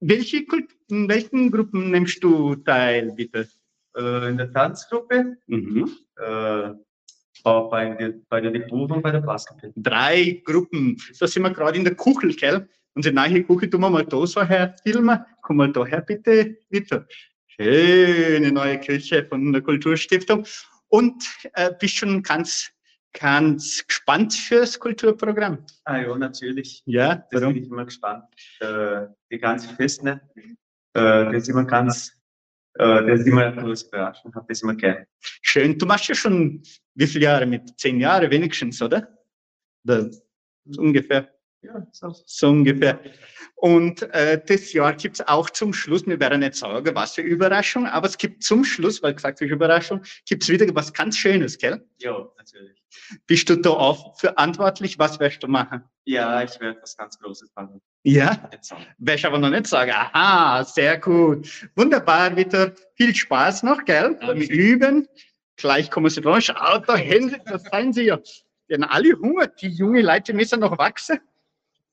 [0.00, 0.44] Welche,
[0.90, 3.48] in welchen Gruppen nimmst du teil, bitte?
[3.96, 5.90] Äh, in der Tanzgruppe, Mhm.
[6.16, 6.70] äh,
[7.44, 9.72] auch bei, der- bei der Debut und bei der Blaskapelle.
[9.76, 10.96] Drei Gruppen.
[11.18, 12.68] Da sind wir gerade in der Kuchel, gell?
[12.94, 15.24] Unsere neue Kuchel tun wir mal da so her filmen.
[15.42, 17.06] Komm mal da her, bitte, bitte.
[17.46, 20.44] Schöne neue Küche von der Kulturstiftung.
[20.88, 22.70] Und äh, bist schon ganz,
[23.12, 25.64] ganz gespannt fürs Kulturprogramm.
[25.84, 26.82] Ah ja, natürlich.
[26.86, 28.24] Ja, Das bin ich immer gespannt.
[28.60, 30.20] Äh, die ganze Fest, ne?
[30.94, 32.12] Äh, das ist immer ganz,
[32.74, 34.34] äh, das ist immer eine große Überraschung.
[34.34, 35.06] Hab das immer gern.
[35.20, 35.78] Schön.
[35.78, 36.62] Du machst ja schon
[36.94, 37.78] wie viele Jahre mit?
[37.78, 39.08] Zehn Jahre wenigstens, oder?
[39.84, 40.08] Da,
[40.64, 41.28] so ungefähr.
[41.62, 42.14] Ja, so.
[42.26, 43.00] So ungefähr.
[43.60, 47.22] Und äh, das Jahr gibt es auch zum Schluss, wir werden nicht sagen, was für
[47.22, 51.16] Überraschung, aber es gibt zum Schluss, weil gesagt ist Überraschung, gibt es wieder was ganz
[51.16, 51.84] Schönes, gell?
[51.98, 52.80] Ja, natürlich.
[53.26, 54.96] Bist du da auch verantwortlich?
[55.00, 55.82] Was wirst du machen?
[56.04, 57.80] Ja, ich werde was ganz Großes machen.
[58.04, 58.48] Ja?
[59.00, 59.90] Ich aber noch nicht sagen.
[59.90, 61.68] Aha, sehr gut.
[61.74, 62.72] Wunderbar, Victor.
[62.94, 64.16] Viel Spaß noch, gell?
[64.20, 65.08] Beim Üben.
[65.56, 66.40] Gleich kommen Sie dran.
[66.40, 68.20] Schau, da hinten, das seien Sie ja.
[68.68, 69.48] Wir haben alle Hunger.
[69.48, 71.18] Die jungen Leute müssen noch wachsen.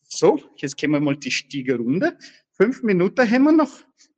[0.08, 2.18] So, jetzt gehen wir mal die Stiege runter.
[2.51, 3.72] Fünf Minuten haben wir noch.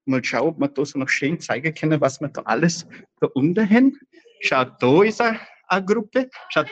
[0.06, 2.86] Mal schauen, ob wir da so noch schön zeigen können, was wir da alles
[3.20, 4.00] da unten haben.
[4.42, 6.30] Schaut, da ist eine, eine Gruppe.
[6.50, 6.68] Schaut,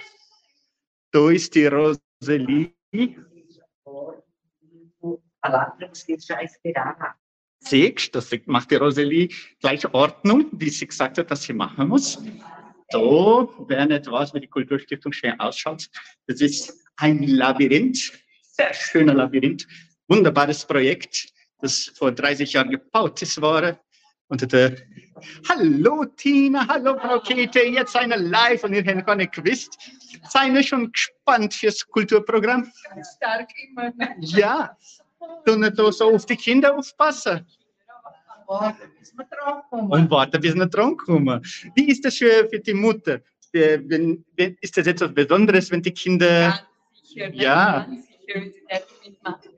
[1.12, 2.74] da ist die Rosalie.
[7.60, 12.24] Siehst das macht die Rosalie gleich Ordnung, wie sie gesagt hat, dass sie machen muss.
[12.90, 15.90] Da wäre nicht was, wie die Kulturstiftung schön ausschaut.
[16.28, 18.12] Das ist ein Labyrinth,
[18.56, 19.68] sehr schöner Labyrinth,
[20.08, 21.28] wunderbares Projekt,
[21.62, 23.78] das vor 30 Jahren gebaut ist worden.
[24.28, 24.76] Und der
[25.48, 29.78] Hallo Tina, hallo Frau Käthe, jetzt eine live und ihr habt gar nicht gewusst.
[30.30, 32.72] Seid ihr schon gespannt fürs Kulturprogramm?
[33.16, 33.94] Stark immer.
[34.20, 34.76] Ja,
[35.46, 37.46] du nicht so auf die Kinder aufpassen.
[38.48, 38.76] Wir.
[39.72, 41.42] Und warten, bis wir dran kommen.
[41.76, 43.22] Wie ist das für, für die Mutter?
[43.54, 46.60] Ist das etwas Besonderes, wenn die Kinder.
[46.94, 47.36] Sicher, ne?
[47.36, 47.88] Ja.
[47.88, 48.15] Ganz sicher,
[49.04, 49.50] mitmachen.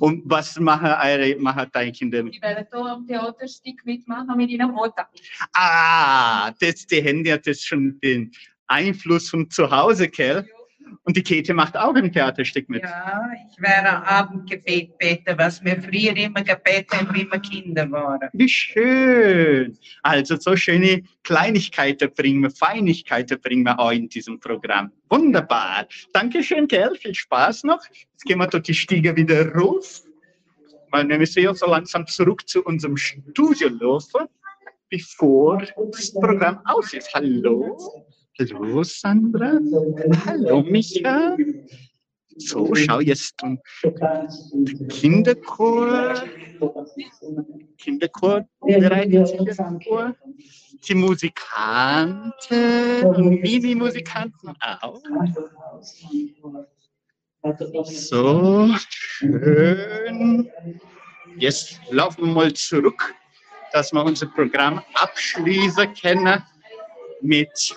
[0.00, 2.22] Und was machen, eure, machen deine Kinder?
[2.22, 5.08] Die werden hier am Theaterstück mitmachen mit ihrer Mutter.
[5.52, 8.32] Ah, das, die haben ja das schon den
[8.66, 10.48] Einfluss von zu Hause, gell?
[11.04, 12.82] Und die Käthe macht auch ein Theaterstück mit.
[12.82, 18.28] Ja, ich werde Abendgebet beten, was wir früher immer gebetet haben, wie wir Kinder waren.
[18.32, 19.78] Wie schön.
[20.02, 24.92] Also so schöne Kleinigkeiten bringen wir, Feinigkeiten bringen wir auch in diesem Programm.
[25.08, 25.86] Wunderbar.
[26.12, 26.94] Dankeschön, gell?
[26.96, 27.82] Viel Spaß noch.
[27.90, 30.02] Jetzt gehen wir durch die Stiege wieder rauf.
[30.90, 34.26] Weil wir müssen ja so langsam zurück zu unserem Studio laufen,
[34.88, 35.62] bevor
[35.92, 37.12] das Programm aus ist.
[37.14, 38.06] Hallo?
[38.38, 39.58] Hallo, Sandra?
[40.26, 41.36] Hallo, Micha?
[42.36, 43.34] So, schau jetzt.
[44.88, 46.14] Kinderchor.
[47.78, 50.14] Kinderchor bereitet sich jetzt vor.
[50.88, 52.32] Die Musikanten
[53.06, 55.02] und Mini-Musikanten auch.
[57.84, 60.48] So, schön.
[61.38, 63.14] Jetzt laufen wir mal zurück,
[63.72, 66.40] dass wir unser Programm abschließen können
[67.20, 67.76] mit,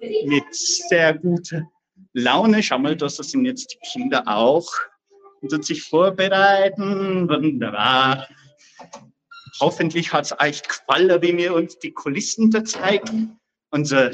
[0.00, 1.68] mit sehr guter
[2.12, 2.62] Laune.
[2.62, 4.68] Schau mal, das sind jetzt die Kinder auch
[5.40, 7.28] und sich vorbereiten.
[7.28, 8.28] Wunderbar.
[9.60, 13.38] Hoffentlich hat es euch gefallen, wie wir uns die Kulissen da zeigen.
[13.70, 14.12] Unser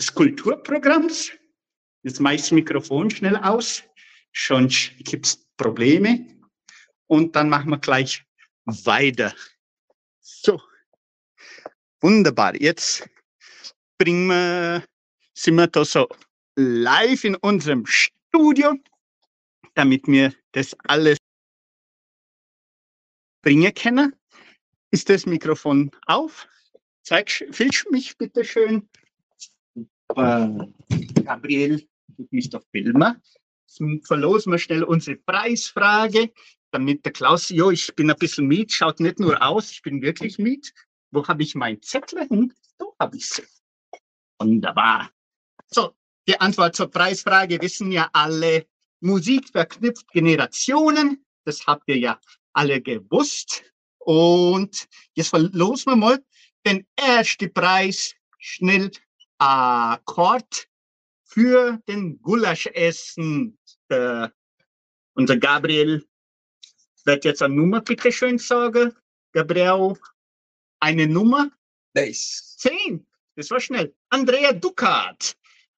[0.00, 1.30] des Kulturprogramms.
[2.02, 3.82] Jetzt mache ich das Mikrofon schnell aus,
[4.34, 6.26] sonst gibt es Probleme.
[7.06, 8.24] Und dann machen wir gleich
[8.64, 9.34] weiter.
[10.20, 10.60] So,
[12.00, 12.54] wunderbar.
[12.60, 13.06] Jetzt
[14.00, 14.82] bringen wir,
[15.34, 16.08] sind wir da so
[16.56, 18.74] live in unserem Studio,
[19.74, 21.18] damit wir das alles
[23.42, 24.16] bringen können.
[24.90, 26.48] Ist das Mikrofon auf?
[27.02, 28.88] Zeig, filsch mich bitte schön.
[30.16, 30.48] Äh,
[31.22, 31.86] Gabriel,
[32.16, 33.20] du bist auf Filmer.
[33.66, 36.32] Jetzt verlosen wir schnell unsere Preisfrage,
[36.70, 40.00] damit der Klaus, jo, ich bin ein bisschen mit, schaut nicht nur aus, ich bin
[40.00, 40.72] wirklich mit.
[41.10, 42.54] Wo habe ich mein Zettel hin?
[42.78, 43.42] So habe ich sie.
[44.40, 45.10] Wunderbar.
[45.66, 45.94] So,
[46.26, 48.66] die Antwort zur Preisfrage wissen ja alle.
[49.00, 51.24] Musik verknüpft Generationen.
[51.44, 52.20] Das habt ihr ja
[52.54, 53.62] alle gewusst.
[53.98, 56.24] Und jetzt verlosen wir mal
[56.66, 58.90] den ersten Preis schnell
[59.38, 60.68] Akkord
[61.24, 63.58] für den Gulaschessen.
[63.90, 64.32] Der,
[65.14, 66.06] unser Gabriel
[67.04, 68.94] wird jetzt eine Nummer bitte schön sagen.
[69.32, 69.94] Gabriel,
[70.80, 71.50] eine Nummer?
[71.94, 72.56] Nice.
[72.58, 73.06] Zehn.
[73.40, 73.94] Das war schnell.
[74.10, 75.34] Andrea Ducat.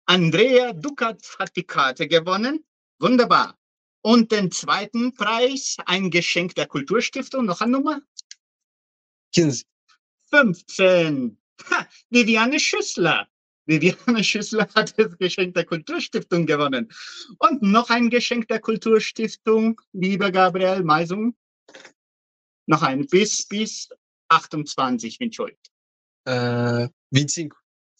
[0.06, 2.64] Andrea Ducat hat die Karte gewonnen.
[2.98, 3.58] Wunderbar.
[4.00, 8.00] Und den zweiten Preis, ein Geschenk der Kulturstiftung, noch eine Nummer?
[9.34, 9.66] 15.
[10.30, 11.38] 15.
[11.70, 13.28] Ha, Viviane Schüssler.
[13.66, 16.90] Viviane Schüssler hat das Geschenk der Kulturstiftung gewonnen.
[17.40, 21.36] Und noch ein Geschenk der Kulturstiftung, lieber Gabriel Meisung.
[22.64, 23.90] Noch ein bis, bis
[24.30, 25.58] 28, bin schuld.
[26.24, 27.52] Äh, 25.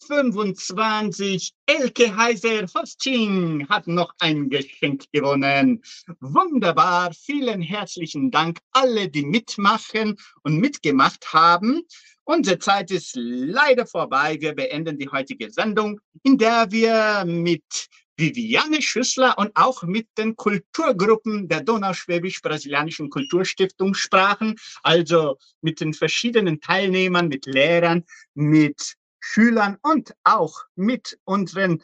[0.07, 1.53] 25.
[1.67, 5.83] Elke Heiser Hosting hat noch ein Geschenk gewonnen.
[6.21, 7.13] Wunderbar.
[7.13, 11.83] Vielen herzlichen Dank alle, die mitmachen und mitgemacht haben.
[12.25, 14.37] Unsere Zeit ist leider vorbei.
[14.41, 20.37] Wir beenden die heutige Sendung, in der wir mit Viviane Schüssler und auch mit den
[20.37, 28.05] Kulturgruppen der Donauschwäbisch-Brasilianischen Kulturstiftung sprachen, also mit den verschiedenen Teilnehmern, mit Lehrern,
[28.35, 31.83] mit Schülern und auch mit unseren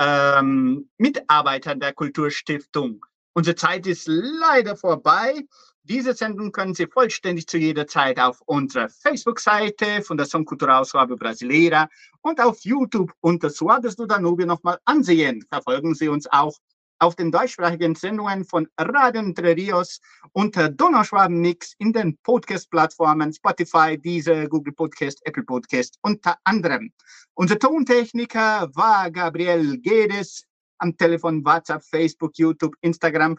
[0.00, 3.04] ähm, Mitarbeitern der Kulturstiftung.
[3.34, 5.46] Unsere Zeit ist leider vorbei.
[5.82, 11.16] Diese Sendung können Sie vollständig zu jeder Zeit auf unserer Facebook-Seite von der Songcultural Suave
[11.16, 11.88] Brasileira
[12.22, 15.44] und auf YouTube unter Suaves do Danube nochmal ansehen.
[15.48, 16.56] Verfolgen Sie uns auch
[16.98, 20.00] auf den deutschsprachigen Sendungen von Radio Entre Rios
[20.32, 26.92] unter Donauschwaben Mix in den Podcast-Plattformen Spotify, Deezer, Google Podcast, Apple Podcast unter anderem.
[27.34, 30.44] Unser Tontechniker war Gabriel Gedes
[30.78, 33.38] am Telefon, WhatsApp, Facebook, YouTube, Instagram.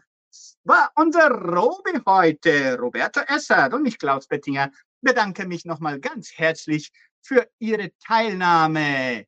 [0.63, 6.91] War unser Robi heute, Roberto Essert und ich, Klaus Bettinger, bedanke mich nochmal ganz herzlich
[7.21, 9.25] für Ihre Teilnahme.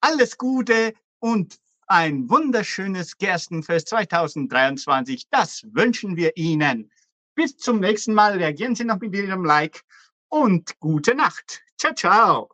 [0.00, 1.58] Alles Gute und
[1.92, 5.28] ein wunderschönes Gerstenfest 2023.
[5.30, 6.90] Das wünschen wir Ihnen.
[7.34, 8.32] Bis zum nächsten Mal.
[8.32, 9.82] Reagieren Sie noch mit Ihrem Like
[10.30, 11.62] und gute Nacht.
[11.76, 12.52] Ciao, ciao.